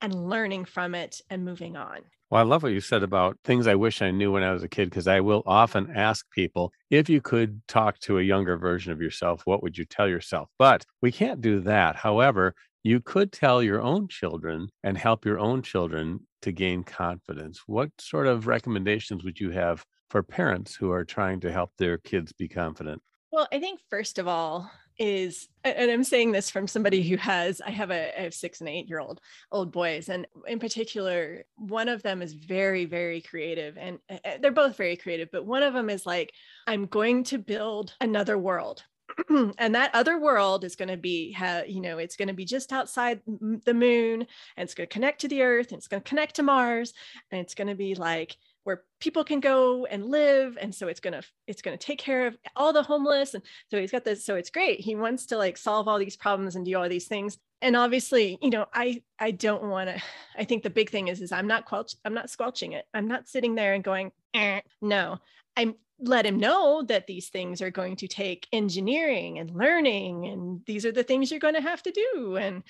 and 0.00 0.28
learning 0.28 0.64
from 0.64 0.94
it 0.94 1.20
and 1.28 1.44
moving 1.44 1.76
on 1.76 1.98
well, 2.30 2.40
I 2.40 2.44
love 2.44 2.62
what 2.62 2.72
you 2.72 2.80
said 2.80 3.02
about 3.02 3.38
things 3.44 3.66
I 3.66 3.74
wish 3.74 4.02
I 4.02 4.10
knew 4.10 4.32
when 4.32 4.42
I 4.42 4.52
was 4.52 4.62
a 4.62 4.68
kid, 4.68 4.90
because 4.90 5.08
I 5.08 5.20
will 5.20 5.42
often 5.46 5.90
ask 5.94 6.30
people 6.30 6.72
if 6.90 7.08
you 7.08 7.20
could 7.20 7.66
talk 7.68 7.98
to 8.00 8.18
a 8.18 8.22
younger 8.22 8.56
version 8.56 8.92
of 8.92 9.00
yourself, 9.00 9.42
what 9.44 9.62
would 9.62 9.78
you 9.78 9.84
tell 9.84 10.08
yourself? 10.08 10.48
But 10.58 10.84
we 11.00 11.10
can't 11.10 11.40
do 11.40 11.60
that. 11.60 11.96
However, 11.96 12.54
you 12.82 13.00
could 13.00 13.32
tell 13.32 13.62
your 13.62 13.80
own 13.80 14.08
children 14.08 14.68
and 14.82 14.96
help 14.96 15.24
your 15.24 15.38
own 15.38 15.62
children 15.62 16.20
to 16.42 16.52
gain 16.52 16.84
confidence. 16.84 17.62
What 17.66 17.90
sort 17.98 18.26
of 18.26 18.46
recommendations 18.46 19.24
would 19.24 19.40
you 19.40 19.50
have 19.50 19.84
for 20.10 20.22
parents 20.22 20.74
who 20.74 20.90
are 20.90 21.04
trying 21.04 21.40
to 21.40 21.52
help 21.52 21.72
their 21.78 21.98
kids 21.98 22.32
be 22.32 22.48
confident? 22.48 23.02
Well, 23.32 23.48
I 23.52 23.58
think 23.60 23.80
first 23.90 24.18
of 24.18 24.28
all, 24.28 24.70
is 24.98 25.48
and 25.64 25.90
i'm 25.90 26.04
saying 26.04 26.32
this 26.32 26.50
from 26.50 26.66
somebody 26.66 27.02
who 27.02 27.16
has 27.16 27.60
i 27.60 27.70
have 27.70 27.90
a 27.90 28.18
I 28.18 28.22
have 28.22 28.34
six 28.34 28.60
and 28.60 28.68
eight 28.68 28.88
year 28.88 29.00
old 29.00 29.20
old 29.52 29.72
boys 29.72 30.08
and 30.08 30.26
in 30.46 30.58
particular 30.58 31.44
one 31.56 31.88
of 31.88 32.02
them 32.02 32.22
is 32.22 32.32
very 32.32 32.84
very 32.84 33.20
creative 33.20 33.76
and 33.78 33.98
they're 34.40 34.50
both 34.50 34.76
very 34.76 34.96
creative 34.96 35.28
but 35.30 35.46
one 35.46 35.62
of 35.62 35.74
them 35.74 35.90
is 35.90 36.04
like 36.04 36.32
i'm 36.66 36.86
going 36.86 37.24
to 37.24 37.38
build 37.38 37.94
another 38.00 38.38
world. 38.38 38.84
And 39.58 39.74
that 39.74 39.94
other 39.94 40.20
world 40.20 40.64
is 40.64 40.76
going 40.76 40.90
to 40.90 40.96
be 40.96 41.32
how 41.32 41.62
you 41.62 41.80
know 41.80 41.98
it's 41.98 42.16
going 42.16 42.28
to 42.28 42.34
be 42.34 42.44
just 42.44 42.72
outside 42.72 43.20
the 43.26 43.74
moon 43.74 44.20
and 44.56 44.64
it's 44.64 44.74
going 44.74 44.86
to 44.86 44.92
connect 44.92 45.22
to 45.22 45.28
the 45.28 45.42
earth 45.42 45.68
and 45.68 45.78
it's 45.78 45.88
going 45.88 46.02
to 46.02 46.08
connect 46.08 46.36
to 46.36 46.42
mars 46.42 46.92
and 47.30 47.40
it's 47.40 47.54
going 47.54 47.68
to 47.68 47.74
be 47.74 47.94
like 47.94 48.36
where 48.64 48.82
people 49.00 49.24
can 49.24 49.40
go 49.40 49.86
and 49.86 50.06
live 50.06 50.58
and 50.60 50.74
so 50.74 50.88
it's 50.88 51.00
to 51.00 51.22
it's 51.46 51.62
to 51.62 51.76
take 51.76 51.98
care 51.98 52.26
of 52.26 52.36
all 52.56 52.72
the 52.72 52.82
homeless 52.82 53.34
and 53.34 53.42
so 53.70 53.78
he's 53.78 53.92
got 53.92 54.04
this 54.04 54.24
so 54.24 54.34
it's 54.34 54.50
great. 54.50 54.80
He 54.80 54.94
wants 54.94 55.26
to 55.26 55.36
like 55.36 55.56
solve 55.56 55.88
all 55.88 55.98
these 55.98 56.16
problems 56.16 56.56
and 56.56 56.64
do 56.64 56.76
all 56.76 56.88
these 56.88 57.08
things. 57.08 57.38
And 57.60 57.74
obviously 57.74 58.38
you 58.40 58.50
know 58.50 58.66
i 58.72 59.02
i 59.18 59.30
don't 59.32 59.64
want 59.64 59.90
to 59.90 60.02
i 60.36 60.44
think 60.44 60.62
the 60.62 60.70
big 60.70 60.90
thing 60.90 61.08
is 61.08 61.20
is 61.20 61.32
i'm 61.32 61.48
not 61.48 61.66
quelch 61.66 61.96
i'm 62.04 62.14
not 62.14 62.30
squelching 62.30 62.72
it. 62.72 62.84
I'm 62.94 63.08
not 63.08 63.28
sitting 63.28 63.54
there 63.54 63.74
and 63.74 63.82
going 63.82 64.12
eh. 64.34 64.60
no 64.80 65.18
i'm 65.56 65.74
let 66.00 66.26
him 66.26 66.38
know 66.38 66.82
that 66.86 67.06
these 67.06 67.28
things 67.28 67.60
are 67.60 67.70
going 67.70 67.96
to 67.96 68.08
take 68.08 68.46
engineering 68.52 69.38
and 69.38 69.50
learning 69.50 70.26
and 70.26 70.60
these 70.66 70.86
are 70.86 70.92
the 70.92 71.02
things 71.02 71.30
you're 71.30 71.40
going 71.40 71.54
to 71.54 71.60
have 71.60 71.82
to 71.82 71.90
do. 71.90 72.36
And 72.36 72.62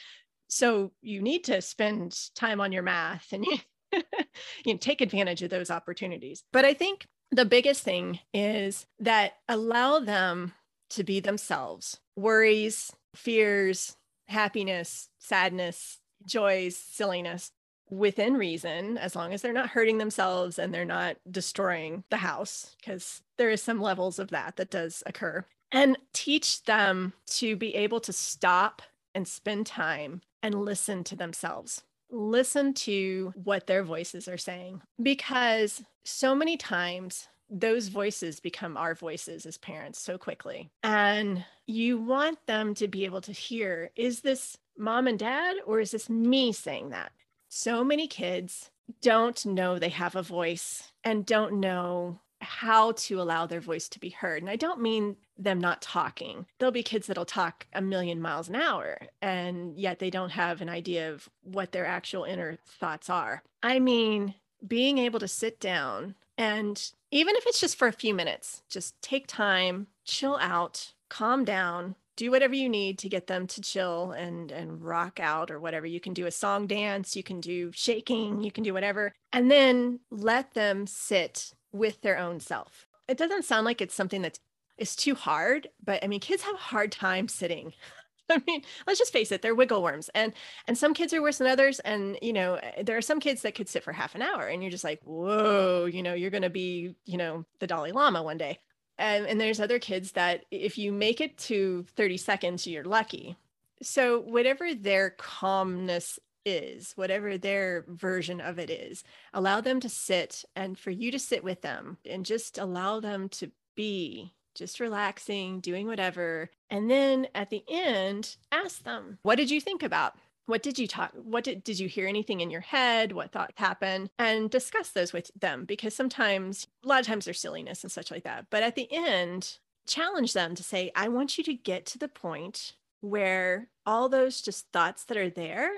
so 0.49 0.93
you 1.03 1.21
need 1.21 1.45
to 1.45 1.61
spend 1.61 2.17
time 2.35 2.61
on 2.61 2.73
your 2.73 2.83
math 2.83 3.33
and 3.33 3.45
you 3.45 3.59
you 4.65 4.75
know, 4.75 4.77
take 4.79 5.01
advantage 5.01 5.43
of 5.43 5.51
those 5.51 5.71
opportunities. 5.71 6.43
But 6.53 6.65
I 6.65 6.75
think 6.75 7.07
the 7.31 7.45
biggest 7.45 7.83
thing 7.83 8.21
is 8.33 8.87
that 8.99 9.35
allow 9.49 9.99
them 9.99 10.53
to 10.91 11.05
be 11.05 11.21
themselves. 11.21 12.01
Worries, 12.17 12.93
fears, 13.15 13.97
happiness, 14.27 15.09
sadness, 15.19 15.99
joys, 16.25 16.77
silliness 16.77 17.53
within 17.91 18.35
reason, 18.35 18.99
as 18.99 19.17
long 19.17 19.33
as 19.33 19.41
they're 19.41 19.53
not 19.53 19.71
hurting 19.71 19.99
themselves 19.99 20.59
and 20.59 20.75
they're 20.75 20.85
not 20.85 21.17
destroying 21.31 22.05
the 22.11 22.19
house, 22.19 22.77
because 22.79 23.23
there 23.39 23.51
is 23.51 23.63
some 23.63 23.81
levels 23.81 24.19
of 24.19 24.29
that 24.29 24.57
that 24.57 24.71
does 24.71 25.03
occur. 25.07 25.45
And 25.73 25.99
teach 26.13 26.65
them 26.65 27.13
to 27.27 27.57
be 27.57 27.75
able 27.75 28.01
to 28.01 28.13
stop 28.13 28.83
and 29.15 29.27
spend 29.27 29.67
time 29.67 30.23
and 30.43 30.65
listen 30.65 31.05
to 31.05 31.17
themselves 31.17 31.83
listen 32.11 32.73
to 32.75 33.33
what 33.43 33.67
their 33.67 33.83
voices 33.83 34.29
are 34.29 34.39
saying 34.39 34.81
because 35.03 35.83
so 36.05 36.35
many 36.35 36.57
times 36.57 37.29
those 37.51 37.89
voices 37.89 38.41
become 38.41 38.77
our 38.77 38.95
voices 38.95 39.47
as 39.47 39.57
parents 39.59 39.99
so 39.99 40.19
quickly. 40.19 40.71
And 40.83 41.45
you 41.67 41.99
want 41.99 42.39
them 42.47 42.75
to 42.75 42.89
be 42.89 43.05
able 43.05 43.21
to 43.23 43.33
hear 43.33 43.91
is 43.97 44.21
this 44.21 44.59
mom 44.77 45.07
and 45.07 45.19
dad, 45.19 45.57
or 45.67 45.81
is 45.81 45.91
this 45.91 46.09
me 46.09 46.53
saying 46.53 46.91
that? 46.91 47.13
So 47.49 47.83
many 47.83 48.07
kids 48.07 48.71
don't 49.03 49.45
know 49.47 49.79
they 49.79 49.89
have 49.91 50.17
a 50.17 50.23
voice 50.23 50.93
and 51.05 51.27
don't 51.27 51.61
know 51.61 52.21
how 52.41 52.93
to 52.93 53.21
allow 53.21 53.47
their 53.47 53.61
voice 53.61 53.89
to 53.89 54.01
be 54.01 54.11
heard. 54.11 54.43
And 54.43 54.51
I 54.51 54.57
don't 54.57 54.81
mean 54.81 55.17
them 55.37 55.61
not 55.61 55.83
talking. 55.83 56.47
There'll 56.59 56.73
be 56.73 56.83
kids 56.83 57.07
that'll 57.07 57.25
talk 57.25 57.67
a 57.73 57.83
million 57.83 58.21
miles 58.21 58.49
an 58.49 58.57
hour, 58.57 58.99
and 59.21 59.77
yet 59.77 59.99
they 59.99 60.11
don't 60.11 60.31
have 60.31 60.61
an 60.61 60.69
idea 60.69 61.13
of 61.13 61.29
what 61.43 61.73
their 61.73 61.87
actual 61.87 62.25
inner 62.25 62.59
thoughts 62.67 63.11
are. 63.11 63.43
I 63.63 63.79
mean, 63.79 64.35
being 64.67 64.99
able 64.99 65.21
to 65.21 65.29
sit 65.29 65.61
down 65.61 66.15
and 66.37 66.93
even 67.11 67.35
if 67.35 67.47
it's 67.47 67.61
just 67.61 67.77
for 67.77 67.89
a 67.89 67.93
few 67.93 68.15
minutes, 68.15 68.63
just 68.69 69.01
take 69.03 69.27
time, 69.27 69.89
chill 70.05 70.39
out, 70.41 70.93
calm 71.09 71.45
down, 71.45 71.97
do 72.19 72.31
whatever 72.33 72.55
you 72.55 72.69
need 72.69 72.99
to 72.99 73.09
get 73.09 73.29
them 73.29 73.47
to 73.47 73.61
chill 73.61 74.11
and 74.11 74.51
and 74.51 74.83
rock 74.83 75.21
out 75.21 75.51
or 75.53 75.61
whatever 75.61 75.87
you 75.87 76.01
can 76.01 76.13
do 76.13 76.27
a 76.27 76.33
song 76.33 76.67
dance 76.67 77.15
you 77.15 77.23
can 77.23 77.41
do 77.41 77.71
shaking 77.73 78.43
you 78.43 78.51
can 78.51 78.65
do 78.65 78.75
whatever 78.75 79.13
and 79.33 79.49
then 79.49 80.01
let 80.11 80.53
them 80.53 80.85
sit 80.85 81.53
with 81.73 82.01
their 82.03 82.19
own 82.19 82.41
self. 82.41 82.87
It 83.09 83.19
doesn't 83.19 83.45
sound 83.45 83.65
like 83.65 83.81
it's 83.81 83.95
something 83.95 84.23
that's 84.23 84.41
is 84.79 84.95
too 84.95 85.15
hard, 85.15 85.69
but 85.85 86.03
I 86.05 86.07
mean, 86.07 86.21
kids 86.21 86.43
have 86.43 86.55
a 86.55 86.59
hard 86.59 86.93
time 86.93 87.29
sitting. 87.29 87.73
I 88.31 88.43
mean, 88.47 88.63
let's 88.87 88.99
just 88.99 89.13
face 89.13 89.33
it, 89.33 89.43
they're 89.43 89.55
wiggle 89.55 89.83
worms. 89.83 90.11
And 90.15 90.33
and 90.67 90.77
some 90.77 90.95
kids 90.95 91.13
are 91.13 91.23
worse 91.23 91.39
than 91.39 91.47
others. 91.47 91.81
And 91.81 92.19
you 92.23 92.33
know, 92.33 92.61
there 92.83 92.97
are 92.97 93.03
some 93.03 93.21
kids 93.21 93.43
that 93.43 93.55
could 93.55 93.69
sit 93.69 93.83
for 93.83 93.93
half 93.93 94.15
an 94.15 94.23
hour 94.23 94.47
and 94.47 94.63
you're 94.63 94.71
just 94.71 94.85
like, 94.85 95.01
whoa, 95.03 95.87
you 95.87 96.03
know, 96.03 96.15
you're 96.15 96.31
gonna 96.31 96.51
be, 96.51 96.95
you 97.05 97.17
know, 97.17 97.45
the 97.59 97.67
Dalai 97.67 97.93
Lama 97.93 98.23
one 98.23 98.39
day. 98.39 98.59
And, 98.99 99.27
and 99.27 99.41
there's 99.41 99.61
other 99.61 99.79
kids 99.79 100.13
that 100.13 100.45
if 100.51 100.77
you 100.77 100.93
make 100.93 101.21
it 101.21 101.39
to 101.39 101.87
30 101.97 102.17
seconds, 102.17 102.67
you're 102.67 102.85
lucky. 102.85 103.37
So 103.81 104.21
whatever 104.21 104.75
their 104.75 105.11
calmness 105.11 106.19
is, 106.45 106.93
whatever 106.97 107.39
their 107.39 107.85
version 107.89 108.41
of 108.41 108.59
it 108.59 108.71
is. 108.71 109.05
Allow 109.33 109.61
them 109.61 109.81
to 109.81 109.89
sit 109.89 110.45
and 110.57 110.79
for 110.79 110.91
you 110.91 111.11
to 111.11 111.19
sit 111.19 111.45
with 111.45 111.63
them 111.63 111.99
and 112.09 112.25
just 112.25 112.59
allow 112.59 113.01
them 113.01 113.29
to 113.31 113.51
be 113.75 114.33
just 114.55 114.81
relaxing, 114.81 115.61
doing 115.61 115.87
whatever. 115.87 116.51
And 116.69 116.91
then 116.91 117.29
at 117.35 117.51
the 117.51 117.63
end, 117.69 118.37
ask 118.51 118.83
them, 118.83 119.19
what 119.23 119.37
did 119.37 119.51
you 119.51 119.61
think 119.61 119.83
about? 119.83 120.15
What 120.47 120.63
did 120.63 120.79
you 120.79 120.89
talk? 120.89 121.13
What 121.15 121.45
did, 121.45 121.63
did 121.63 121.79
you 121.79 121.89
hear 121.89 122.09
anything 122.09 122.41
in 122.41 122.51
your 122.51 122.63
head? 122.63 123.13
What 123.13 123.33
thoughts 123.33 123.53
happened? 123.57 124.11
And 124.19 124.51
discuss 124.51 124.89
those 124.89 125.13
with 125.13 125.31
them 125.39 125.65
because 125.65 125.95
sometimes, 125.95 126.67
a 126.85 126.89
lot 126.89 127.01
of 127.01 127.07
times 127.07 127.27
there's 127.27 127.41
silliness 127.41 127.85
and 127.85 127.93
such 127.93 128.11
like 128.11 128.25
that. 128.25 128.47
But 128.51 128.63
at 128.63 128.75
the 128.75 128.89
end, 128.91 129.59
challenge 129.87 130.33
them 130.33 130.55
to 130.55 130.63
say, 130.63 130.91
I 130.97 131.09
want 131.09 131.39
you 131.39 131.45
to 131.45 131.55
get 131.55 131.87
to 131.87 131.99
the 131.99 132.09
point 132.09 132.75
where 133.01 133.69
all 133.87 134.09
those 134.09 134.41
just 134.41 134.67
thoughts 134.73 135.05
that 135.05 135.17
are 135.17 135.31
there 135.31 135.71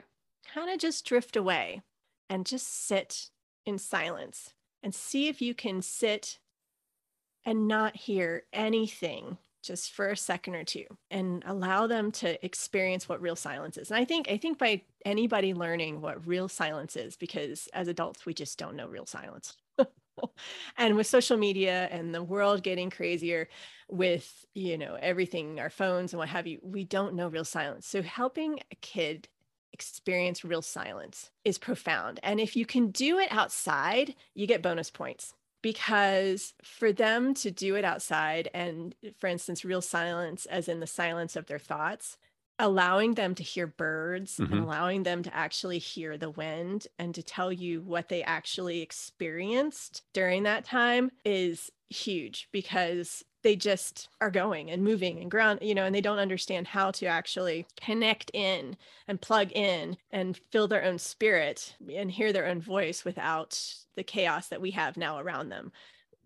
kind 0.52 0.70
of 0.70 0.78
just 0.78 1.04
drift 1.06 1.36
away 1.36 1.82
and 2.28 2.46
just 2.46 2.86
sit 2.86 3.30
in 3.66 3.78
silence 3.78 4.54
and 4.82 4.94
see 4.94 5.28
if 5.28 5.42
you 5.42 5.54
can 5.54 5.82
sit 5.82 6.38
and 7.44 7.68
not 7.68 7.96
hear 7.96 8.44
anything 8.52 9.38
just 9.62 9.92
for 9.92 10.08
a 10.08 10.16
second 10.16 10.54
or 10.54 10.64
two 10.64 10.84
and 11.10 11.42
allow 11.46 11.86
them 11.86 12.10
to 12.10 12.42
experience 12.44 13.08
what 13.08 13.20
real 13.20 13.36
silence 13.36 13.76
is. 13.76 13.90
And 13.90 14.00
I 14.00 14.04
think 14.04 14.30
I 14.30 14.36
think 14.38 14.58
by 14.58 14.82
anybody 15.04 15.52
learning 15.52 16.00
what 16.00 16.26
real 16.26 16.48
silence 16.48 16.96
is 16.96 17.16
because 17.16 17.68
as 17.74 17.88
adults 17.88 18.24
we 18.24 18.32
just 18.32 18.58
don't 18.58 18.76
know 18.76 18.88
real 18.88 19.06
silence. 19.06 19.56
and 20.78 20.96
with 20.96 21.06
social 21.06 21.36
media 21.36 21.88
and 21.90 22.14
the 22.14 22.22
world 22.22 22.62
getting 22.62 22.90
crazier 22.90 23.48
with 23.88 24.46
you 24.54 24.78
know 24.78 24.96
everything 25.00 25.58
our 25.60 25.70
phones 25.70 26.12
and 26.12 26.18
what 26.18 26.28
have 26.28 26.46
you 26.46 26.58
we 26.62 26.84
don't 26.84 27.14
know 27.14 27.28
real 27.28 27.44
silence 27.44 27.86
so 27.86 28.02
helping 28.02 28.58
a 28.70 28.74
kid 28.76 29.28
experience 29.72 30.44
real 30.44 30.62
silence 30.62 31.30
is 31.44 31.58
profound 31.58 32.20
and 32.22 32.40
if 32.40 32.56
you 32.56 32.66
can 32.66 32.90
do 32.90 33.18
it 33.18 33.28
outside 33.30 34.14
you 34.34 34.46
get 34.46 34.62
bonus 34.62 34.90
points 34.90 35.34
because 35.62 36.54
for 36.62 36.92
them 36.92 37.34
to 37.34 37.50
do 37.50 37.74
it 37.74 37.84
outside 37.84 38.48
and 38.54 38.94
for 39.18 39.26
instance 39.26 39.64
real 39.64 39.82
silence 39.82 40.46
as 40.46 40.68
in 40.68 40.80
the 40.80 40.86
silence 40.86 41.36
of 41.36 41.46
their 41.46 41.58
thoughts 41.58 42.16
allowing 42.60 43.14
them 43.14 43.34
to 43.34 43.42
hear 43.42 43.66
birds 43.66 44.36
mm-hmm. 44.36 44.52
and 44.52 44.62
allowing 44.62 45.02
them 45.02 45.22
to 45.22 45.34
actually 45.34 45.78
hear 45.78 46.18
the 46.18 46.30
wind 46.30 46.86
and 46.98 47.14
to 47.14 47.22
tell 47.22 47.50
you 47.50 47.80
what 47.80 48.08
they 48.08 48.22
actually 48.22 48.82
experienced 48.82 50.02
during 50.12 50.42
that 50.42 50.64
time 50.64 51.10
is 51.24 51.70
huge 51.88 52.48
because 52.52 53.24
they 53.42 53.56
just 53.56 54.08
are 54.20 54.30
going 54.30 54.70
and 54.70 54.82
moving 54.82 55.18
and 55.20 55.30
ground 55.30 55.58
you 55.62 55.74
know 55.74 55.84
and 55.84 55.94
they 55.94 56.00
don't 56.00 56.18
understand 56.18 56.66
how 56.66 56.90
to 56.90 57.06
actually 57.06 57.66
connect 57.80 58.30
in 58.34 58.76
and 59.08 59.20
plug 59.20 59.50
in 59.52 59.96
and 60.10 60.38
fill 60.50 60.68
their 60.68 60.84
own 60.84 60.98
spirit 60.98 61.74
and 61.94 62.10
hear 62.10 62.32
their 62.32 62.46
own 62.46 62.60
voice 62.60 63.04
without 63.04 63.62
the 63.96 64.02
chaos 64.02 64.48
that 64.48 64.60
we 64.60 64.70
have 64.70 64.96
now 64.96 65.18
around 65.18 65.48
them 65.48 65.72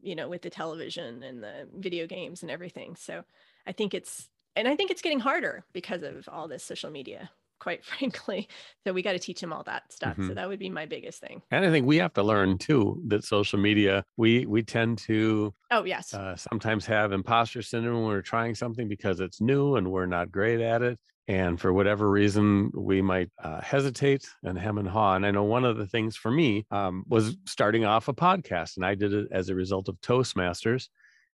you 0.00 0.14
know 0.14 0.28
with 0.28 0.42
the 0.42 0.50
television 0.50 1.22
and 1.22 1.42
the 1.42 1.68
video 1.76 2.06
games 2.06 2.42
and 2.42 2.50
everything. 2.50 2.94
So 2.96 3.24
i 3.66 3.72
think 3.72 3.94
it's 3.94 4.28
and 4.56 4.68
I 4.68 4.76
think 4.76 4.90
it's 4.90 5.02
getting 5.02 5.20
harder 5.20 5.64
because 5.72 6.02
of 6.02 6.28
all 6.30 6.48
this 6.48 6.62
social 6.62 6.90
media 6.90 7.30
quite 7.58 7.84
frankly. 7.84 8.48
So 8.86 8.92
we 8.92 9.02
got 9.02 9.12
to 9.12 9.18
teach 9.18 9.40
them 9.40 9.52
all 9.52 9.62
that 9.64 9.92
stuff. 9.92 10.12
Mm-hmm. 10.12 10.28
So 10.28 10.34
that 10.34 10.48
would 10.48 10.58
be 10.58 10.70
my 10.70 10.86
biggest 10.86 11.20
thing. 11.20 11.42
And 11.50 11.64
I 11.64 11.70
think 11.70 11.86
we 11.86 11.98
have 11.98 12.12
to 12.14 12.22
learn 12.22 12.58
too 12.58 13.02
that 13.08 13.24
social 13.24 13.58
media, 13.58 14.04
we 14.16 14.46
we 14.46 14.62
tend 14.62 14.98
to 14.98 15.54
oh 15.70 15.84
yes, 15.84 16.14
uh, 16.14 16.36
sometimes 16.36 16.86
have 16.86 17.12
imposter 17.12 17.62
syndrome 17.62 18.02
when 18.02 18.12
we're 18.12 18.22
trying 18.22 18.54
something 18.54 18.88
because 18.88 19.20
it's 19.20 19.40
new 19.40 19.76
and 19.76 19.90
we're 19.90 20.06
not 20.06 20.30
great 20.30 20.60
at 20.60 20.82
it. 20.82 20.98
And 21.26 21.58
for 21.58 21.72
whatever 21.72 22.10
reason, 22.10 22.70
we 22.74 23.00
might 23.00 23.30
uh, 23.42 23.62
hesitate 23.62 24.28
and 24.42 24.58
hem 24.58 24.76
and 24.76 24.86
haw. 24.86 25.14
And 25.14 25.24
I 25.24 25.30
know 25.30 25.44
one 25.44 25.64
of 25.64 25.78
the 25.78 25.86
things 25.86 26.16
for 26.16 26.30
me 26.30 26.66
um, 26.70 27.02
was 27.08 27.38
starting 27.46 27.86
off 27.86 28.08
a 28.08 28.12
podcast, 28.12 28.76
and 28.76 28.84
I 28.84 28.94
did 28.94 29.14
it 29.14 29.28
as 29.30 29.48
a 29.48 29.54
result 29.54 29.88
of 29.88 29.98
Toastmasters 30.02 30.88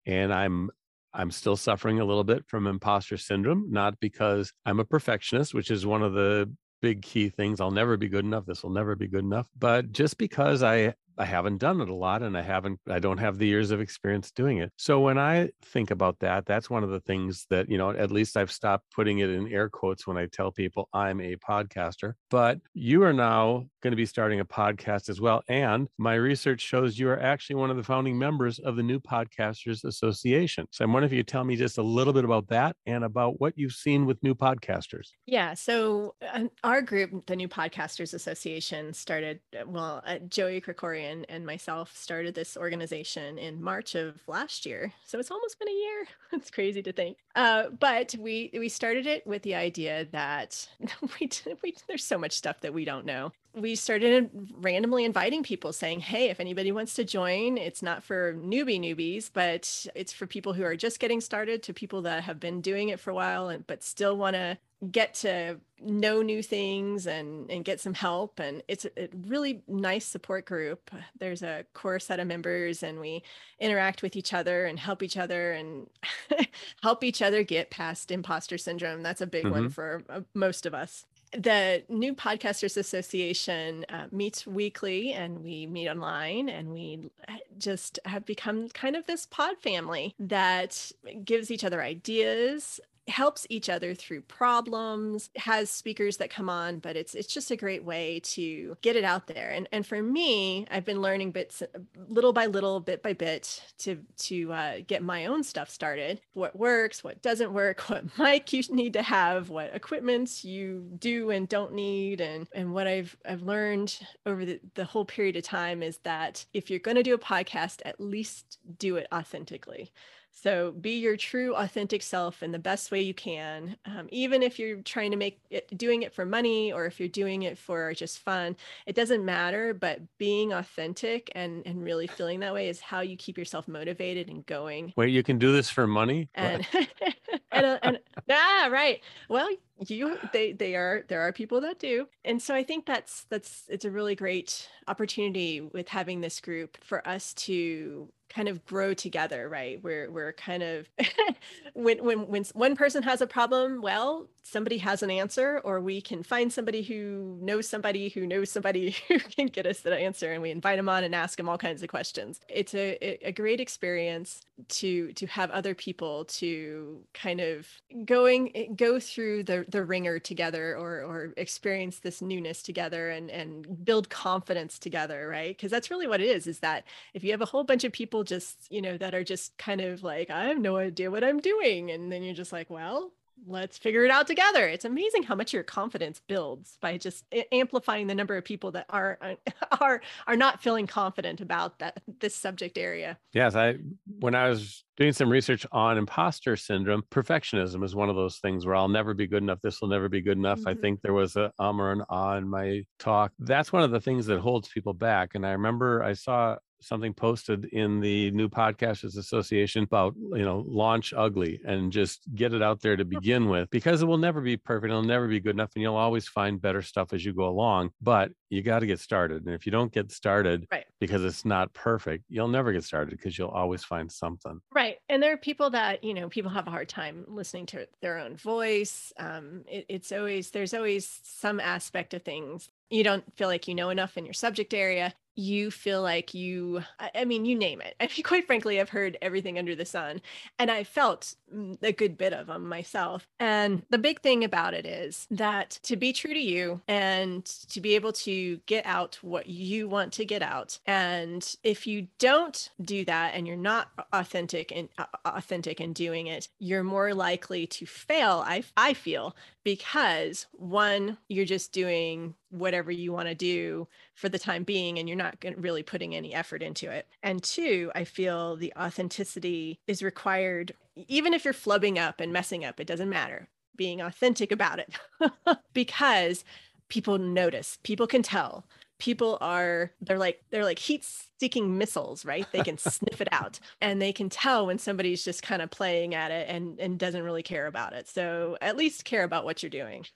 and 0.07 0.33
I'm 0.33 0.70
I'm 1.16 1.31
still 1.31 1.57
suffering 1.57 1.98
a 1.98 2.05
little 2.05 2.24
bit 2.24 2.46
from 2.46 2.66
imposter 2.66 3.16
syndrome, 3.16 3.66
not 3.70 3.98
because 4.00 4.52
I'm 4.66 4.81
a 4.81 4.85
perfectionist, 4.85 5.55
which 5.55 5.70
is 5.70 5.87
one 5.87 6.02
of 6.02 6.12
the 6.12 6.52
big 6.83 7.02
key 7.02 7.31
things. 7.31 7.61
I'll 7.61 7.70
never 7.70 7.96
be 7.96 8.09
good 8.09 8.24
enough. 8.24 8.44
This 8.46 8.62
will 8.62 8.70
never 8.70 8.94
be 8.94 9.09
good 9.09 9.24
enough. 9.24 9.48
But 9.59 9.92
just 9.92 10.18
because 10.18 10.62
I 10.62 10.94
I 11.18 11.24
haven't 11.24 11.59
done 11.59 11.81
it 11.81 11.88
a 11.88 11.94
lot 11.94 12.22
and 12.22 12.37
I 12.37 12.42
haven't, 12.42 12.79
I 12.88 12.98
don't 12.98 13.18
have 13.18 13.38
the 13.38 13.46
years 13.46 13.70
of 13.70 13.81
experience 13.81 14.31
doing 14.31 14.59
it. 14.59 14.70
So 14.76 15.00
when 15.00 15.16
I 15.18 15.50
think 15.64 15.90
about 15.90 16.18
that, 16.18 16.44
that's 16.44 16.68
one 16.68 16.85
of 16.85 16.90
the 16.90 17.00
things 17.00 17.46
that, 17.48 17.70
you 17.70 17.79
know, 17.79 17.90
at 17.90 18.11
least 18.11 18.37
I've 18.37 18.52
stopped 18.52 18.92
putting 18.94 19.20
it 19.20 19.31
in 19.31 19.50
air 19.50 19.70
quotes 19.70 20.07
when 20.07 20.18
I 20.18 20.26
tell 20.26 20.52
people 20.52 20.88
I'm 20.92 21.20
a 21.20 21.37
podcaster. 21.37 22.12
But 22.31 22.59
you 22.74 23.02
are 23.05 23.14
now 23.14 23.68
going 23.87 23.92
to 23.92 23.96
be 23.96 24.05
starting 24.05 24.40
a 24.40 24.44
podcast 24.44 25.09
as 25.09 25.20
well. 25.20 25.44
And 25.46 25.87
my 25.96 26.14
research 26.14 26.61
shows 26.61 26.99
you 26.99 27.09
are 27.09 27.20
actually 27.20 27.55
one 27.55 27.70
of 27.70 27.77
the 27.77 27.85
founding 27.85 28.18
members 28.18 28.59
of 28.59 28.75
the 28.75 28.83
New 28.83 28.99
Podcasters 28.99 29.85
Association. 29.85 30.66
So 30.72 30.85
I'm 30.85 30.92
wondering 30.92 31.12
if 31.12 31.16
you 31.16 31.22
tell 31.22 31.44
me 31.44 31.55
just 31.55 31.79
a 31.79 31.83
little 31.83 32.12
bit 32.12 32.25
about 32.25 32.49
that 32.49 32.75
and 32.87 33.05
about 33.05 33.40
what 33.40 33.57
you've 33.57 33.75
seen 33.75 34.05
with 34.05 34.20
new 34.25 34.35
podcasters. 34.35 35.11
Yeah. 35.25 35.55
So 35.55 36.16
uh, 36.20 36.46
our 36.64 36.83
group, 36.83 37.27
the 37.27 37.37
New 37.37 37.46
Podcasters 37.46 38.12
Association, 38.12 38.92
started, 38.92 39.38
uh, 39.57 39.62
well, 39.68 40.03
uh, 40.05 40.18
Joey 40.29 40.61
Krikorian 40.61 41.25
and, 41.29 41.46
myself 41.46 41.96
started 41.96 42.35
this 42.35 42.57
organization 42.57 43.38
in 43.38 43.62
March 43.62 43.94
of 43.94 44.16
last 44.27 44.66
year. 44.66 44.92
So 45.05 45.20
it's 45.20 45.31
almost 45.31 45.61
been 45.61 45.68
a 45.68 45.70
year. 45.70 46.07
it's 46.33 46.51
crazy 46.51 46.83
to 46.83 46.92
think. 46.92 47.18
Uh, 47.37 47.68
but 47.79 48.16
we 48.18 48.51
we 48.53 48.68
started 48.68 49.07
it 49.07 49.25
with 49.29 49.42
the 49.42 49.55
idea 49.55 50.07
that 50.11 50.68
we, 51.20 51.31
we 51.62 51.75
there's 51.87 52.05
so 52.05 52.18
much 52.18 52.33
stuff 52.33 52.61
that 52.62 52.75
we 52.75 52.85
don't 52.85 53.07
know 53.07 53.31
we 53.57 53.75
started 53.75 54.31
randomly 54.59 55.07
inviting 55.07 55.42
people 55.42 55.73
saying, 55.73 56.01
Hey, 56.01 56.29
if 56.29 56.40
anybody 56.40 56.73
wants 56.73 56.92
to 56.95 57.05
join, 57.05 57.57
it's 57.57 57.83
not 57.83 58.05
for 58.05 58.35
newbie 58.35 58.79
newbies, 58.79 59.31
but 59.33 59.87
it's 59.95 60.12
for 60.12 60.27
people 60.27 60.53
who 60.53 60.62
are 60.62 60.77
just 60.77 61.01
getting 61.01 61.23
started 61.23 61.62
to 61.62 61.73
people 61.73 62.03
that 62.03 62.23
have 62.25 62.38
been 62.38 62.61
doing 62.61 62.90
it 62.90 63.01
for 63.01 63.11
a 63.11 63.14
while 63.14 63.49
and 63.49 63.66
but 63.66 63.83
still 63.83 64.16
want 64.16 64.35
to 64.35 64.59
get 64.90 65.14
to 65.14 65.59
know 65.81 66.21
new 66.21 66.42
things 66.42 67.07
and 67.07 67.51
and 67.51 67.64
get 67.64 67.81
some 67.81 67.95
help. 67.95 68.38
And 68.40 68.62
it's 68.69 68.85
a, 68.85 69.09
really 69.27 69.62
nice 69.66 70.05
support 70.05 70.45
group. 70.45 70.90
There's 71.19 71.42
a 71.42 71.64
core 71.73 71.99
set 71.99 72.21
of 72.21 72.27
members 72.27 72.83
and 72.83 73.01
we 73.01 73.23
interact 73.59 74.03
with 74.03 74.16
each 74.16 74.35
other 74.35 74.66
and 74.66 74.79
help 74.79 75.03
each 75.03 75.16
other 75.16 75.53
and 75.53 75.88
help 76.83 77.03
each 77.03 77.23
other 77.23 77.42
get 77.42 77.71
past 77.71 78.11
imposter 78.11 78.59
syndrome. 78.59 79.03
That's 79.03 79.23
a 79.23 79.27
big 79.27 79.45
mm-hmm. 79.45 79.53
one 79.55 79.69
for 79.71 80.03
uh, 80.11 80.21
most 80.35 80.66
of 80.66 80.75
us 80.75 81.07
the 81.32 81.82
New 81.88 82.14
Podcasters 82.14 82.76
Association 82.76 83.84
uh, 83.88 84.06
meets 84.10 84.46
weekly 84.46 85.12
and 85.12 85.42
we 85.42 85.66
meet 85.66 85.88
online 85.88 86.48
and 86.48 86.72
we 86.72 87.10
just 87.58 87.98
have 88.04 88.24
become 88.24 88.68
kind 88.70 88.96
of 88.96 89.06
this 89.06 89.26
pod 89.26 89.58
family 89.58 90.14
that 90.18 90.92
gives 91.24 91.50
each 91.50 91.64
other 91.64 91.82
ideas 91.82 92.80
helps 93.09 93.47
each 93.49 93.69
other 93.69 93.95
through 93.95 94.21
problems 94.23 95.31
has 95.37 95.71
speakers 95.71 96.16
that 96.16 96.31
come 96.31 96.49
on 96.49 96.79
but 96.79 96.97
it's 96.97 97.14
it's 97.14 97.33
just 97.33 97.51
a 97.51 97.57
great 97.57 97.85
way 97.85 98.21
to 98.21 98.77
get 98.83 98.97
it 98.97 99.05
out 99.05 99.27
there. 99.27 99.51
And 99.51 99.69
and 99.73 99.87
for 99.87 100.03
me 100.03 100.66
i've 100.71 100.85
been 100.85 101.01
learning 101.01 101.31
bits 101.31 101.62
little 102.09 102.33
by 102.33 102.47
little 102.47 102.81
bit 102.81 103.03
by 103.03 103.12
bit 103.12 103.62
to 103.79 103.99
to 104.19 104.53
uh, 104.53 104.75
get 104.87 105.03
my 105.03 105.27
own 105.27 105.45
stuff 105.45 105.71
started. 105.71 106.21
What 106.33 106.57
works 106.59 107.05
what 107.05 107.23
doesn't 107.23 107.53
work 107.53 107.81
what 107.88 108.19
mic 108.19 108.53
you 108.53 108.62
need 108.71 108.95
to 108.95 109.03
have 109.03 109.51
what 109.51 109.75
equipment 109.75 110.45
you 110.45 110.87
do 110.99 111.31
and 111.31 111.49
don't 111.49 111.73
need. 111.73 112.21
And 112.21 112.49
and 112.55 112.73
what 112.73 112.87
i've 112.87 113.16
i've 113.25 113.42
learned 113.42 113.99
over 114.25 114.45
the, 114.45 114.61
the 114.75 114.85
whole 114.85 115.05
period 115.05 115.37
of 115.37 115.45
time 115.45 115.83
is 115.83 115.99
that 115.99 116.45
if 116.53 116.71
you're 116.71 116.81
going 116.81 116.97
to 116.97 117.03
do 117.03 117.14
a 117.14 117.19
podcast 117.19 117.83
at 117.85 118.01
least 118.01 118.59
do 118.79 118.97
it 118.97 119.07
authentically 119.12 119.92
so 120.38 120.72
be 120.72 120.99
your 120.99 121.16
true, 121.16 121.55
authentic 121.55 122.03
self 122.03 122.42
in 122.42 122.53
the 122.53 122.59
best 122.59 122.90
way 122.90 123.01
you 123.01 123.14
can. 123.14 123.75
Um, 123.87 124.07
even 124.12 124.42
if 124.42 124.59
you're 124.59 124.83
trying 124.83 125.11
to 125.12 125.16
make 125.16 125.40
it, 125.49 125.66
doing 125.79 126.03
it 126.03 126.12
for 126.12 126.27
money 126.27 126.70
or 126.70 126.85
if 126.85 127.01
you're 127.01 127.09
doing 127.09 127.44
it 127.44 127.57
for 127.57 127.94
just 127.94 128.18
fun, 128.18 128.55
it 128.85 128.94
doesn't 128.94 129.25
matter. 129.25 129.72
But 129.72 130.03
being 130.18 130.53
authentic 130.53 131.33
and 131.35 131.62
and 131.64 131.83
really 131.83 132.07
feeling 132.07 132.40
that 132.40 132.53
way 132.53 132.68
is 132.68 132.81
how 132.81 133.01
you 133.01 133.16
keep 133.16 133.38
yourself 133.38 133.66
motivated 133.66 134.29
and 134.29 134.44
going. 134.44 134.92
Wait, 134.94 135.09
you 135.09 135.22
can 135.22 135.38
do 135.38 135.53
this 135.53 135.70
for 135.70 135.87
money? 135.87 136.29
And 136.35 136.66
and, 137.51 137.66
uh, 137.66 137.79
and 137.83 137.99
ah, 138.31 138.68
right. 138.70 139.01
Well, 139.31 139.49
you 139.87 140.18
they 140.33 140.53
they 140.53 140.75
are 140.75 141.05
there 141.09 141.20
are 141.20 141.33
people 141.33 141.61
that 141.61 141.79
do 141.79 142.09
and 142.25 142.40
so 142.40 142.55
i 142.55 142.62
think 142.62 142.87
that's 142.87 143.25
that's 143.29 143.64
it's 143.68 143.85
a 143.85 143.90
really 143.90 144.14
great 144.14 144.70
opportunity 144.88 145.61
with 145.61 145.88
having 145.88 146.22
this 146.22 146.40
group 146.40 146.79
for 146.83 147.07
us 147.07 147.35
to 147.35 148.09
kind 148.28 148.48
of 148.48 148.64
grow 148.64 148.94
together 148.94 149.48
right? 149.48 149.82
We're 149.82 150.10
we're 150.10 150.32
kind 150.32 150.62
of 150.62 150.88
when 151.74 152.04
when 152.04 152.26
when 152.28 152.44
one 152.54 152.76
person 152.76 153.02
has 153.02 153.20
a 153.20 153.26
problem 153.26 153.82
well 153.82 154.28
somebody 154.42 154.78
has 154.78 155.02
an 155.02 155.10
answer 155.10 155.60
or 155.64 155.80
we 155.80 156.00
can 156.00 156.22
find 156.22 156.52
somebody 156.52 156.82
who 156.82 157.36
knows 157.40 157.68
somebody 157.68 158.08
who 158.08 158.26
knows 158.26 158.50
somebody 158.50 158.96
who 159.08 159.18
can 159.18 159.46
get 159.46 159.66
us 159.66 159.80
that 159.80 159.92
answer 159.92 160.32
and 160.32 160.40
we 160.40 160.50
invite 160.50 160.76
them 160.76 160.88
on 160.88 161.02
and 161.04 161.14
ask 161.14 161.36
them 161.36 161.48
all 161.48 161.58
kinds 161.58 161.82
of 161.82 161.88
questions. 161.88 162.40
It's 162.48 162.74
a 162.74 162.96
a 163.26 163.32
great 163.32 163.60
experience 163.60 164.42
to 164.68 165.12
to 165.14 165.26
have 165.26 165.50
other 165.50 165.74
people 165.74 166.24
to 166.24 167.00
kind 167.12 167.40
of 167.40 167.66
going 168.04 168.56
eh, 168.56 168.66
go 168.74 169.00
through 169.00 169.42
the 169.44 169.64
the 169.68 169.84
ringer 169.84 170.18
together 170.18 170.76
or 170.76 171.02
or 171.02 171.32
experience 171.36 171.98
this 171.98 172.22
newness 172.22 172.62
together 172.62 173.10
and 173.10 173.30
and 173.30 173.84
build 173.84 174.08
confidence 174.08 174.78
together 174.78 175.28
right? 175.28 175.56
Because 175.56 175.70
that's 175.70 175.90
really 175.90 176.06
what 176.06 176.20
it 176.20 176.28
is 176.28 176.46
is 176.46 176.60
that 176.60 176.84
if 177.14 177.24
you 177.24 177.30
have 177.32 177.42
a 177.42 177.46
whole 177.46 177.64
bunch 177.64 177.84
of 177.84 177.92
people 177.92 178.15
just 178.24 178.70
you 178.70 178.83
know 178.83 178.96
that 178.96 179.14
are 179.14 179.24
just 179.24 179.57
kind 179.59 179.81
of 179.81 180.02
like 180.02 180.31
i 180.31 180.46
have 180.46 180.59
no 180.59 180.76
idea 180.76 181.11
what 181.11 181.24
i'm 181.24 181.40
doing 181.40 181.90
and 181.90 182.11
then 182.11 182.22
you're 182.22 182.35
just 182.35 182.52
like 182.52 182.70
well 182.70 183.12
let's 183.46 183.76
figure 183.79 184.05
it 184.05 184.11
out 184.11 184.26
together. 184.26 184.66
It's 184.66 184.85
amazing 184.85 185.24
how 185.24 185.35
much 185.35 185.52
your 185.52 185.62
confidence 185.62 186.20
builds 186.26 186.79
by 186.81 186.96
just 186.96 187.24
amplifying 187.52 188.07
the 188.07 188.14
number 188.14 188.37
of 188.37 188.44
people 188.44 188.70
that 188.72 188.87
are 188.88 189.18
are 189.81 190.00
are 190.26 190.37
not 190.37 190.62
feeling 190.62 190.87
confident 190.87 191.40
about 191.40 191.79
that 191.81 192.02
this 192.20 192.35
subject 192.35 192.79
area. 192.79 193.18
Yes, 193.33 193.55
I 193.55 193.76
when 194.20 194.35
I 194.35 194.48
was 194.48 194.85
doing 194.96 195.12
some 195.12 195.31
research 195.31 195.66
on 195.72 195.98
imposter 195.98 196.57
syndrome, 196.57 197.02
perfectionism 197.11 197.85
is 197.85 197.94
one 197.94 198.09
of 198.09 198.16
those 198.16 198.38
things 198.38 198.64
where 198.64 198.74
I'll 198.74 198.88
never 198.88 199.14
be 199.14 199.26
good 199.26 199.42
enough. 199.42 199.61
This 199.62 199.81
will 199.81 199.88
never 199.88 200.09
be 200.09 200.22
good 200.22 200.38
enough. 200.38 200.61
Mm-hmm. 200.61 200.68
I 200.68 200.74
think 200.74 201.02
there 201.02 201.14
was 201.14 201.37
a 201.37 201.52
um 201.59 201.81
or 201.81 201.92
an 201.92 202.02
ah 202.09 202.37
in 202.37 202.48
my 202.48 202.83
talk. 202.98 203.33
That's 203.38 203.72
one 203.72 203.83
of 203.83 203.90
the 203.90 204.00
things 204.00 204.26
that 204.26 204.40
holds 204.40 204.68
people 204.68 204.94
back. 204.94 205.35
And 205.35 205.46
I 205.46 205.50
remember 205.52 206.02
I 206.02 206.14
saw 206.14 206.57
something 206.80 207.12
posted 207.12 207.66
in 207.66 208.00
the 208.00 208.30
new 208.32 208.48
podcasters 208.48 209.16
association 209.16 209.84
about 209.84 210.14
you 210.16 210.44
know 210.44 210.64
launch 210.66 211.12
ugly 211.16 211.60
and 211.66 211.92
just 211.92 212.22
get 212.34 212.52
it 212.52 212.62
out 212.62 212.80
there 212.80 212.96
to 212.96 213.04
begin 213.16 213.48
with 213.48 213.68
because 213.70 214.02
it 214.02 214.06
will 214.06 214.18
never 214.18 214.40
be 214.40 214.56
perfect 214.56 214.90
it'll 214.90 215.02
never 215.02 215.28
be 215.28 215.40
good 215.40 215.54
enough 215.54 215.70
and 215.74 215.82
you'll 215.82 215.96
always 215.96 216.28
find 216.28 216.60
better 216.60 216.82
stuff 216.82 217.12
as 217.12 217.24
you 217.24 217.32
go 217.32 217.48
along 217.48 217.90
but 218.00 218.30
you 218.50 218.62
got 218.62 218.80
to 218.80 218.86
get 218.86 219.00
started 219.00 219.44
and 219.44 219.54
if 219.54 219.66
you 219.66 219.72
don't 219.72 219.92
get 219.92 220.10
started 220.12 220.66
right. 220.70 220.84
because 221.00 221.24
it's 221.24 221.44
not 221.44 221.72
perfect 221.74 222.24
you'll 222.28 222.48
never 222.48 222.72
get 222.72 222.84
started 222.84 223.10
because 223.10 223.36
you'll 223.36 223.48
always 223.48 223.84
find 223.84 224.10
something 224.10 224.60
right 224.74 224.98
and 225.08 225.22
there 225.22 225.32
are 225.32 225.38
people 225.38 225.70
that 225.70 226.02
you 226.04 226.14
know 226.14 226.28
people 226.28 226.50
have 226.50 226.66
a 226.66 226.70
hard 226.70 226.88
time 226.88 227.24
listening 227.28 227.66
to 227.66 227.86
their 228.00 228.18
own 228.18 228.36
voice 228.36 229.12
um, 229.18 229.62
it, 229.68 229.86
it's 229.88 230.12
always 230.12 230.50
there's 230.50 230.74
always 230.74 231.20
some 231.22 231.60
aspect 231.60 232.14
of 232.14 232.22
things 232.22 232.68
you 232.90 233.02
don't 233.02 233.24
feel 233.36 233.48
like 233.48 233.66
you 233.66 233.74
know 233.74 233.90
enough 233.90 234.16
in 234.16 234.24
your 234.24 234.34
subject 234.34 234.72
area 234.72 235.12
you 235.37 235.70
feel 235.70 236.03
like 236.03 236.35
you 236.35 236.83
i 237.14 237.25
mean 237.25 237.44
you 237.44 237.55
name 237.55 237.81
it. 237.81 237.94
I 238.01 238.05
mean 238.05 238.22
quite 238.25 238.46
frankly 238.46 238.81
i've 238.81 238.88
heard 238.88 239.16
everything 239.22 239.59
under 239.59 239.75
the 239.75 239.85
sun 239.85 240.20
and 240.59 240.70
i 240.70 240.83
felt 240.83 241.35
mm, 241.55 241.77
a 241.83 241.92
good 241.92 242.16
bit 242.16 242.33
of 242.33 242.46
them 242.46 242.68
myself. 242.68 243.29
And 243.38 243.83
the 243.90 243.99
big 243.99 244.20
thing 244.20 244.44
about 244.44 244.75
it 244.75 244.87
is 244.87 245.27
that 245.31 245.79
to 245.83 245.96
be 245.96 246.12
true 246.12 246.33
to 246.33 246.40
you 246.40 246.81
and 246.88 247.44
to 247.44 247.81
be 247.81 247.94
able 247.94 248.12
to 248.12 248.59
get 248.66 248.87
out 248.87 249.18
what 249.22 249.46
you 249.46 249.88
want 249.88 250.12
to 250.14 250.25
get 250.25 250.42
out 250.42 250.79
and 250.87 251.57
if 251.62 251.87
you 251.87 252.09
don't 252.18 252.70
do 252.83 253.05
that 253.05 253.35
and 253.35 253.46
you're 253.46 253.57
not 253.57 253.88
authentic 254.12 254.72
and 254.72 254.88
uh, 254.99 255.05
authentic 255.25 255.81
in 255.81 255.92
doing 255.92 256.27
it 256.27 256.49
you're 256.59 256.85
more 256.85 257.14
likely 257.14 257.66
to 257.66 257.87
fail 257.87 258.42
i 258.46 258.62
i 258.77 258.92
feel 258.92 259.35
because 259.64 260.46
one 260.53 261.18
you're 261.29 261.44
just 261.44 261.72
doing 261.72 262.35
whatever 262.50 262.90
you 262.90 263.12
want 263.12 263.28
to 263.28 263.35
do 263.35 263.88
for 264.14 264.28
the 264.28 264.38
time 264.38 264.64
being 264.64 264.98
and 264.98 265.09
you're 265.09 265.16
not 265.16 265.37
really 265.56 265.82
putting 265.82 266.14
any 266.14 266.35
effort 266.35 266.62
into 266.62 266.90
it. 266.90 267.06
And 267.22 267.42
two, 267.42 267.90
I 267.94 268.04
feel 268.04 268.56
the 268.56 268.72
authenticity 268.76 269.80
is 269.87 270.02
required 270.02 270.72
even 271.09 271.35
if 271.35 271.44
you're 271.44 271.54
flubbing 271.54 271.98
up 271.98 272.20
and 272.20 272.32
messing 272.32 272.64
up, 272.64 272.80
it 272.80 272.87
doesn't 272.87 273.11
matter. 273.11 273.48
Being 273.76 274.00
authentic 274.00 274.50
about 274.50 274.78
it 274.78 274.94
because 275.74 276.44
people 276.88 277.18
notice, 277.18 277.78
people 277.82 278.06
can 278.06 278.22
tell. 278.22 278.64
People 278.98 279.37
are 279.42 279.92
they're 280.00 280.18
like 280.18 280.42
they're 280.50 280.64
like 280.64 280.78
heat 280.78 281.06
seeking 281.38 281.76
missiles, 281.76 282.24
right? 282.24 282.46
They 282.50 282.62
can 282.62 282.78
sniff 282.78 283.20
it 283.20 283.28
out 283.30 283.61
and 283.82 284.00
they 284.00 284.12
can 284.12 284.30
tell 284.30 284.66
when 284.66 284.78
somebody's 284.78 285.22
just 285.22 285.42
kind 285.42 285.61
of 285.61 285.70
playing 285.70 286.14
at 286.14 286.30
it 286.30 286.48
and 286.48 286.80
and 286.80 286.98
doesn't 286.98 287.22
really 287.22 287.42
care 287.42 287.66
about 287.66 287.92
it. 287.92 288.09
So 288.09 288.56
at 288.62 288.76
least 288.76 289.04
care 289.04 289.24
about 289.24 289.44
what 289.44 289.62
you're 289.62 289.68
doing. 289.68 290.06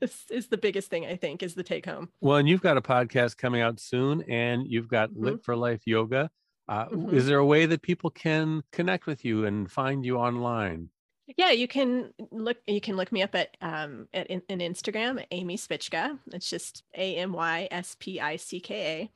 Is, 0.00 0.24
is 0.30 0.46
the 0.48 0.58
biggest 0.58 0.90
thing 0.90 1.06
I 1.06 1.16
think 1.16 1.42
is 1.42 1.54
the 1.54 1.62
take 1.62 1.86
home. 1.86 2.10
Well, 2.20 2.36
and 2.36 2.48
you've 2.48 2.60
got 2.60 2.76
a 2.76 2.82
podcast 2.82 3.36
coming 3.36 3.62
out 3.62 3.80
soon, 3.80 4.22
and 4.28 4.66
you've 4.66 4.88
got 4.88 5.10
mm-hmm. 5.10 5.24
Lit 5.24 5.44
for 5.44 5.56
Life 5.56 5.82
Yoga. 5.86 6.30
Uh, 6.68 6.86
mm-hmm. 6.86 7.16
Is 7.16 7.26
there 7.26 7.38
a 7.38 7.46
way 7.46 7.66
that 7.66 7.82
people 7.82 8.10
can 8.10 8.62
connect 8.72 9.06
with 9.06 9.24
you 9.24 9.46
and 9.46 9.70
find 9.70 10.04
you 10.04 10.18
online? 10.18 10.90
Yeah, 11.36 11.50
you 11.50 11.68
can 11.68 12.12
look. 12.30 12.58
You 12.66 12.80
can 12.80 12.96
look 12.96 13.12
me 13.12 13.22
up 13.22 13.34
at 13.34 13.56
um 13.60 14.08
at 14.12 14.26
in, 14.26 14.42
in 14.48 14.58
Instagram, 14.58 15.24
Amy 15.30 15.56
Spicka. 15.56 16.18
It's 16.32 16.50
just 16.50 16.82
A 16.96 17.16
M 17.16 17.32
Y 17.32 17.68
S 17.70 17.96
P 17.98 18.20
I 18.20 18.36
C 18.36 18.60
K 18.60 18.74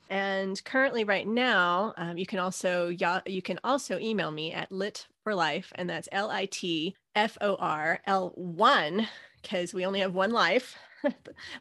A. 0.09 0.13
And 0.13 0.63
currently, 0.63 1.03
right 1.03 1.27
now, 1.27 1.93
um, 1.97 2.17
you 2.17 2.25
can 2.25 2.39
also 2.39 2.87
you 3.25 3.41
can 3.41 3.59
also 3.63 3.99
email 3.99 4.31
me 4.31 4.53
at 4.53 4.71
lit 4.71 5.07
for 5.23 5.35
life, 5.35 5.73
and 5.75 5.89
that's 5.89 6.09
L 6.11 6.31
I 6.31 6.45
T 6.45 6.95
F 7.15 7.37
O 7.41 7.55
R 7.55 7.99
L 8.05 8.31
one 8.35 9.07
because 9.45 9.73
we 9.73 9.85
only 9.85 9.99
have 9.99 10.13
one 10.13 10.31
life, 10.31 10.75
at 11.03 11.13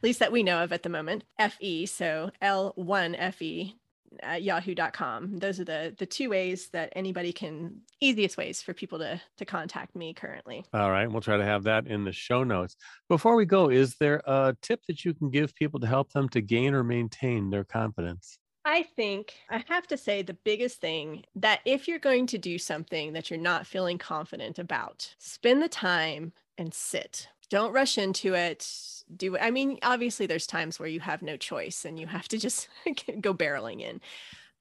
least 0.03 0.19
that 0.21 0.33
we 0.33 0.43
know 0.43 0.65
of 0.65 0.73
at 0.73 0.83
the 0.83 0.89
moment. 0.89 1.25
FE, 1.39 1.87
so 1.87 2.31
L1FE 2.43 3.75
at 4.23 4.43
yahoo.com. 4.43 5.39
Those 5.39 5.61
are 5.61 5.65
the 5.65 5.95
the 5.99 6.07
two 6.07 6.31
ways 6.31 6.69
that 6.69 6.93
anybody 6.97 7.33
can 7.33 7.81
easiest 8.01 8.37
ways 8.37 8.63
for 8.63 8.73
people 8.73 8.99
to 9.01 9.21
to 9.37 9.45
contact 9.45 9.95
me 9.95 10.15
currently. 10.15 10.65
All 10.73 10.91
right, 10.91 11.11
we'll 11.11 11.21
try 11.21 11.37
to 11.37 11.45
have 11.45 11.65
that 11.65 11.87
in 11.87 12.05
the 12.05 12.13
show 12.13 12.43
notes. 12.45 12.77
Before 13.09 13.35
we 13.35 13.45
go, 13.45 13.71
is 13.71 13.97
there 13.97 14.23
a 14.25 14.57
tip 14.63 14.81
that 14.89 15.05
you 15.05 15.15
can 15.15 15.31
give 15.31 15.55
people 15.55 15.81
to 15.81 15.87
help 15.87 16.13
them 16.13 16.29
to 16.31 16.41
gain 16.41 16.75
or 16.75 16.85
maintain 16.85 17.51
their 17.51 17.65
confidence? 17.65 18.39
I 18.65 18.85
think 18.97 19.35
I 19.51 19.63
have 19.69 19.87
to 19.89 19.99
say 19.99 20.23
the 20.23 20.33
biggest 20.33 20.81
thing 20.81 21.25
that 21.35 21.61
if 21.67 21.87
you're 21.87 21.99
going 21.99 22.27
to 22.29 22.39
do 22.39 22.57
something 22.57 23.13
that 23.13 23.31
you're 23.31 23.39
not 23.39 23.67
feeling 23.67 23.99
confident 23.99 24.59
about, 24.59 25.15
spend 25.19 25.63
the 25.63 25.69
time 25.69 26.33
and 26.57 26.73
sit 26.73 27.29
don't 27.51 27.73
rush 27.73 27.99
into 27.99 28.35
it. 28.35 28.69
Do 29.15 29.37
i 29.37 29.51
mean 29.51 29.79
obviously 29.83 30.27
there's 30.27 30.47
times 30.47 30.79
where 30.79 30.89
you 30.89 31.01
have 31.01 31.21
no 31.21 31.37
choice 31.37 31.85
and 31.85 31.99
you 31.99 32.07
have 32.07 32.27
to 32.29 32.39
just 32.39 32.69
go 33.21 33.35
barreling 33.35 33.81
in. 33.81 34.01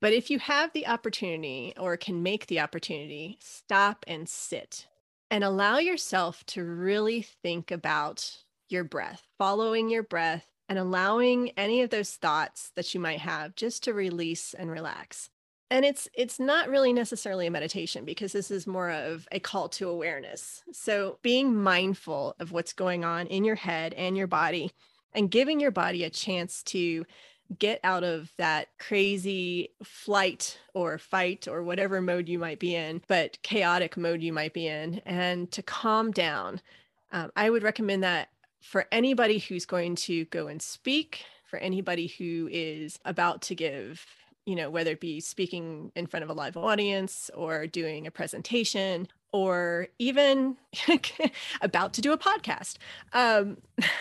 But 0.02 0.14
if 0.14 0.30
you 0.30 0.38
have 0.40 0.74
the 0.74 0.88
opportunity 0.88 1.74
or 1.80 1.96
can 1.96 2.24
make 2.24 2.48
the 2.48 2.60
opportunity 2.60 3.38
stop 3.40 4.04
and 4.06 4.28
sit 4.28 4.88
and 5.32 5.44
allow 5.44 5.78
yourself 5.78 6.46
to 6.48 6.64
really 6.64 7.22
think 7.22 7.72
about 7.72 8.38
your 8.68 8.84
breath 8.84 9.24
following 9.38 9.90
your 9.90 10.04
breath 10.04 10.46
and 10.68 10.78
allowing 10.78 11.52
any 11.52 11.82
of 11.82 11.90
those 11.90 12.12
thoughts 12.16 12.72
that 12.76 12.94
you 12.94 13.00
might 13.00 13.20
have 13.20 13.56
just 13.56 13.84
to 13.84 13.94
release 13.94 14.54
and 14.54 14.70
relax 14.70 15.30
and 15.74 15.84
it's 15.84 16.08
it's 16.14 16.40
not 16.40 16.70
really 16.70 16.94
necessarily 16.94 17.48
a 17.48 17.52
meditation 17.52 18.06
because 18.06 18.32
this 18.32 18.52
is 18.52 18.68
more 18.68 18.92
of 18.92 19.28
a 19.32 19.40
call 19.40 19.68
to 19.70 19.90
awareness. 19.90 20.62
So 20.72 21.18
being 21.24 21.56
mindful 21.56 22.36
of 22.40 22.52
what's 22.52 22.74
going 22.74 23.04
on 23.04 23.26
in 23.26 23.44
your 23.44 23.56
head 23.56 23.96
and 23.96 24.16
your 24.16 24.28
body 24.28 24.72
and 25.14 25.32
giving 25.32 25.60
your 25.60 25.72
body 25.72 26.04
a 26.04 26.12
chance 26.12 26.62
to 26.64 27.06
get 27.58 27.80
out 27.84 28.04
of 28.04 28.32
that 28.38 28.68
crazy 28.78 29.72
flight 29.84 30.60
or 30.76 31.00
fight 31.00 31.48
or 31.48 31.64
whatever 31.64 32.02
mode 32.02 32.30
you 32.30 32.38
might 32.38 32.60
be 32.60 32.76
in 32.76 33.02
but 33.08 33.38
chaotic 33.42 33.98
mode 33.98 34.22
you 34.22 34.32
might 34.32 34.54
be 34.54 34.66
in 34.66 35.02
and 35.06 35.52
to 35.52 35.62
calm 35.62 36.10
down 36.10 36.62
um, 37.12 37.32
i 37.36 37.50
would 37.50 37.62
recommend 37.62 38.02
that 38.02 38.30
for 38.62 38.88
anybody 38.92 39.38
who's 39.38 39.66
going 39.66 39.94
to 39.94 40.26
go 40.26 40.48
and 40.48 40.62
speak 40.62 41.26
for 41.46 41.60
anybody 41.60 42.08
who 42.08 42.50
is 42.52 42.98
about 43.06 43.42
to 43.42 43.54
give 43.54 44.04
you 44.46 44.56
know, 44.56 44.70
whether 44.70 44.92
it 44.92 45.00
be 45.00 45.20
speaking 45.20 45.92
in 45.96 46.06
front 46.06 46.24
of 46.24 46.30
a 46.30 46.34
live 46.34 46.58
audience 46.58 47.30
or 47.34 47.68
doing 47.68 48.08
a 48.08 48.12
presentation 48.12 49.08
or 49.32 49.88
even 50.00 50.58
about 51.62 51.94
to 51.94 52.02
do 52.02 52.14
a 52.14 52.18
podcast. 52.18 52.78
Um, 53.14 53.58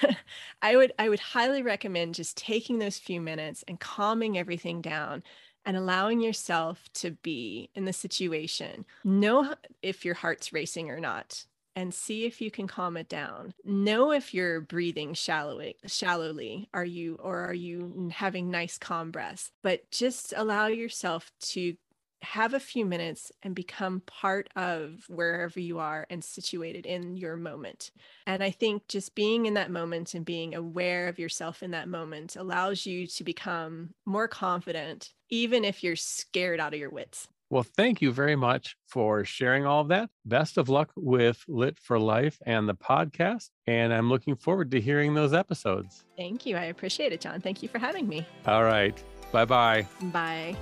I 0.63 0.77
would 0.77 0.93
I 0.99 1.09
would 1.09 1.21
highly 1.21 1.63
recommend 1.63 2.15
just 2.15 2.37
taking 2.37 2.79
those 2.79 2.99
few 2.99 3.21
minutes 3.21 3.65
and 3.67 3.81
calming 3.81 4.37
everything 4.37 4.81
down 4.81 5.23
and 5.65 5.77
allowing 5.77 6.21
yourself 6.21 6.89
to 6.95 7.13
be 7.13 7.71
in 7.75 7.85
the 7.85 7.93
situation. 7.93 8.85
Know 9.05 9.55
if 9.81 10.05
your 10.05 10.15
heart's 10.15 10.53
racing 10.53 10.91
or 10.91 11.01
not 11.01 11.47
and 11.75 11.93
see 11.95 12.25
if 12.25 12.41
you 12.41 12.51
can 12.51 12.67
calm 12.67 12.97
it 12.97 13.09
down. 13.09 13.55
Know 13.65 14.13
if 14.13 14.35
you're 14.35 14.61
breathing 14.61 15.15
shallowly, 15.15 15.77
shallowly. 15.87 16.69
Are 16.75 16.85
you 16.85 17.19
or 17.23 17.41
are 17.41 17.55
you 17.55 18.11
having 18.13 18.51
nice 18.51 18.79
calm 18.79 19.11
breaths? 19.11 19.51
But 19.63 19.91
just 19.91 20.35
allow 20.37 20.67
yourself 20.67 21.31
to 21.41 21.75
have 22.23 22.55
a 22.55 22.61
few 22.61 22.85
minutes 22.85 23.33
and 23.43 23.55
become 23.55 24.01
part 24.07 24.49
of 24.55 25.05
wherever 25.09 25.59
you 25.59 25.79
are 25.79 26.07
and 26.09 26.23
situated 26.23 26.87
in 26.87 27.17
your 27.17 27.37
moment. 27.37 27.91
And 28.27 28.43
I 28.43 28.51
think 28.51 28.87
just 28.89 29.15
being 29.15 29.47
in 29.47 29.55
that 29.55 29.71
moment 29.71 30.15
and 30.15 30.25
being 30.25 30.55
aware 30.55 31.09
of 31.09 31.19
yourself 31.19 31.63
in 31.63 31.73
that 31.73 31.89
moment 31.89 32.37
allows 32.37 32.87
you 32.87 33.07
to 33.09 33.25
become 33.25 33.91
more 34.07 34.29
confident, 34.29 35.13
even 35.31 35.65
if 35.65 35.83
you're 35.83 35.97
scared 35.97 36.61
out 36.61 36.75
of 36.75 36.81
your 36.81 36.91
wits. 36.91 37.29
Well, 37.53 37.65
thank 37.65 38.01
you 38.01 38.13
very 38.13 38.35
much 38.35 38.79
for 38.89 39.27
sharing 39.27 39.67
all 39.67 39.83
of 39.83 39.89
that. 39.89 40.09
Best 40.25 40.57
of 40.57 40.71
luck 40.71 40.91
with 40.97 41.45
Lit 41.47 41.79
for 41.79 41.99
Life 41.99 42.39
and 42.47 42.67
the 42.67 42.75
podcast. 42.75 43.51
And 43.67 43.93
I'm 43.93 44.09
looking 44.09 44.37
forward 44.37 44.71
to 44.71 44.81
hearing 44.81 45.13
those 45.13 45.35
episodes. 45.35 46.07
Thank 46.17 46.47
you. 46.47 46.57
I 46.57 46.65
appreciate 46.65 47.13
it, 47.13 47.21
John. 47.21 47.43
Thank 47.43 47.63
you 47.63 47.69
for 47.69 47.79
having 47.79 48.09
me. 48.09 48.27
All 48.47 48.65
right. 48.65 49.05
Bye 49.33 49.45
bye. 49.45 49.87
Bye. 50.05 50.57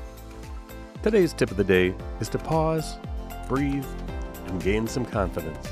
Today's 1.04 1.32
tip 1.32 1.52
of 1.52 1.56
the 1.56 1.62
day 1.62 1.94
is 2.18 2.28
to 2.30 2.38
pause, 2.38 2.96
breathe, 3.46 3.86
and 4.48 4.60
gain 4.60 4.88
some 4.88 5.04
confidence. 5.04 5.68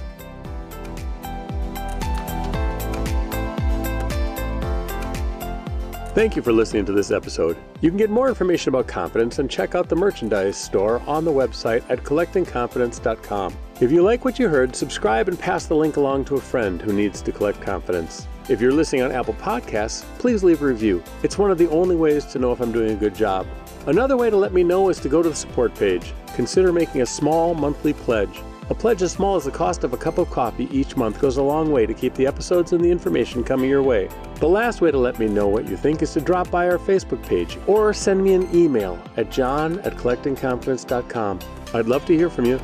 Thank 6.18 6.34
you 6.34 6.42
for 6.42 6.52
listening 6.52 6.84
to 6.86 6.90
this 6.90 7.12
episode. 7.12 7.56
You 7.80 7.90
can 7.90 7.96
get 7.96 8.10
more 8.10 8.28
information 8.28 8.70
about 8.70 8.88
confidence 8.88 9.38
and 9.38 9.48
check 9.48 9.76
out 9.76 9.88
the 9.88 9.94
merchandise 9.94 10.56
store 10.56 11.00
on 11.06 11.24
the 11.24 11.30
website 11.30 11.88
at 11.88 12.02
collectingconfidence.com. 12.02 13.56
If 13.80 13.92
you 13.92 14.02
like 14.02 14.24
what 14.24 14.36
you 14.36 14.48
heard, 14.48 14.74
subscribe 14.74 15.28
and 15.28 15.38
pass 15.38 15.66
the 15.66 15.76
link 15.76 15.96
along 15.96 16.24
to 16.24 16.34
a 16.34 16.40
friend 16.40 16.82
who 16.82 16.92
needs 16.92 17.22
to 17.22 17.30
collect 17.30 17.60
confidence. 17.60 18.26
If 18.48 18.60
you're 18.60 18.72
listening 18.72 19.02
on 19.02 19.12
Apple 19.12 19.34
Podcasts, 19.34 20.02
please 20.18 20.42
leave 20.42 20.60
a 20.60 20.66
review. 20.66 21.04
It's 21.22 21.38
one 21.38 21.52
of 21.52 21.58
the 21.58 21.70
only 21.70 21.94
ways 21.94 22.24
to 22.24 22.40
know 22.40 22.50
if 22.50 22.60
I'm 22.60 22.72
doing 22.72 22.90
a 22.90 22.96
good 22.96 23.14
job. 23.14 23.46
Another 23.86 24.16
way 24.16 24.28
to 24.28 24.36
let 24.36 24.52
me 24.52 24.64
know 24.64 24.88
is 24.88 24.98
to 24.98 25.08
go 25.08 25.22
to 25.22 25.28
the 25.28 25.36
support 25.36 25.72
page. 25.76 26.12
Consider 26.34 26.72
making 26.72 27.02
a 27.02 27.06
small 27.06 27.54
monthly 27.54 27.92
pledge. 27.92 28.42
A 28.70 28.74
pledge 28.74 29.00
as 29.00 29.12
small 29.12 29.36
as 29.36 29.44
the 29.44 29.50
cost 29.50 29.82
of 29.82 29.94
a 29.94 29.96
cup 29.96 30.18
of 30.18 30.30
coffee 30.30 30.68
each 30.70 30.94
month 30.94 31.20
goes 31.20 31.38
a 31.38 31.42
long 31.42 31.72
way 31.72 31.86
to 31.86 31.94
keep 31.94 32.14
the 32.14 32.26
episodes 32.26 32.72
and 32.72 32.84
the 32.84 32.90
information 32.90 33.42
coming 33.42 33.70
your 33.70 33.82
way. 33.82 34.10
The 34.36 34.48
last 34.48 34.82
way 34.82 34.90
to 34.90 34.98
let 34.98 35.18
me 35.18 35.26
know 35.26 35.48
what 35.48 35.66
you 35.66 35.76
think 35.76 36.02
is 36.02 36.12
to 36.12 36.20
drop 36.20 36.50
by 36.50 36.68
our 36.68 36.78
Facebook 36.78 37.22
page 37.26 37.56
or 37.66 37.94
send 37.94 38.22
me 38.22 38.34
an 38.34 38.54
email 38.54 39.02
at 39.16 39.30
john 39.30 39.78
at 39.80 39.94
collectingconfidence.com. 39.94 41.40
I'd 41.72 41.86
love 41.86 42.04
to 42.06 42.16
hear 42.16 42.28
from 42.28 42.44
you, 42.44 42.60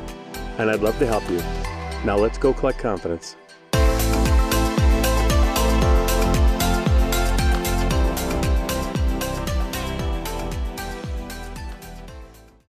and 0.59 0.69
I'd 0.69 0.81
love 0.81 0.97
to 0.99 1.07
help 1.07 1.27
you. 1.29 1.39
Now 2.05 2.17
let's 2.17 2.37
go 2.37 2.53
collect 2.53 2.77
confidence. 2.77 3.35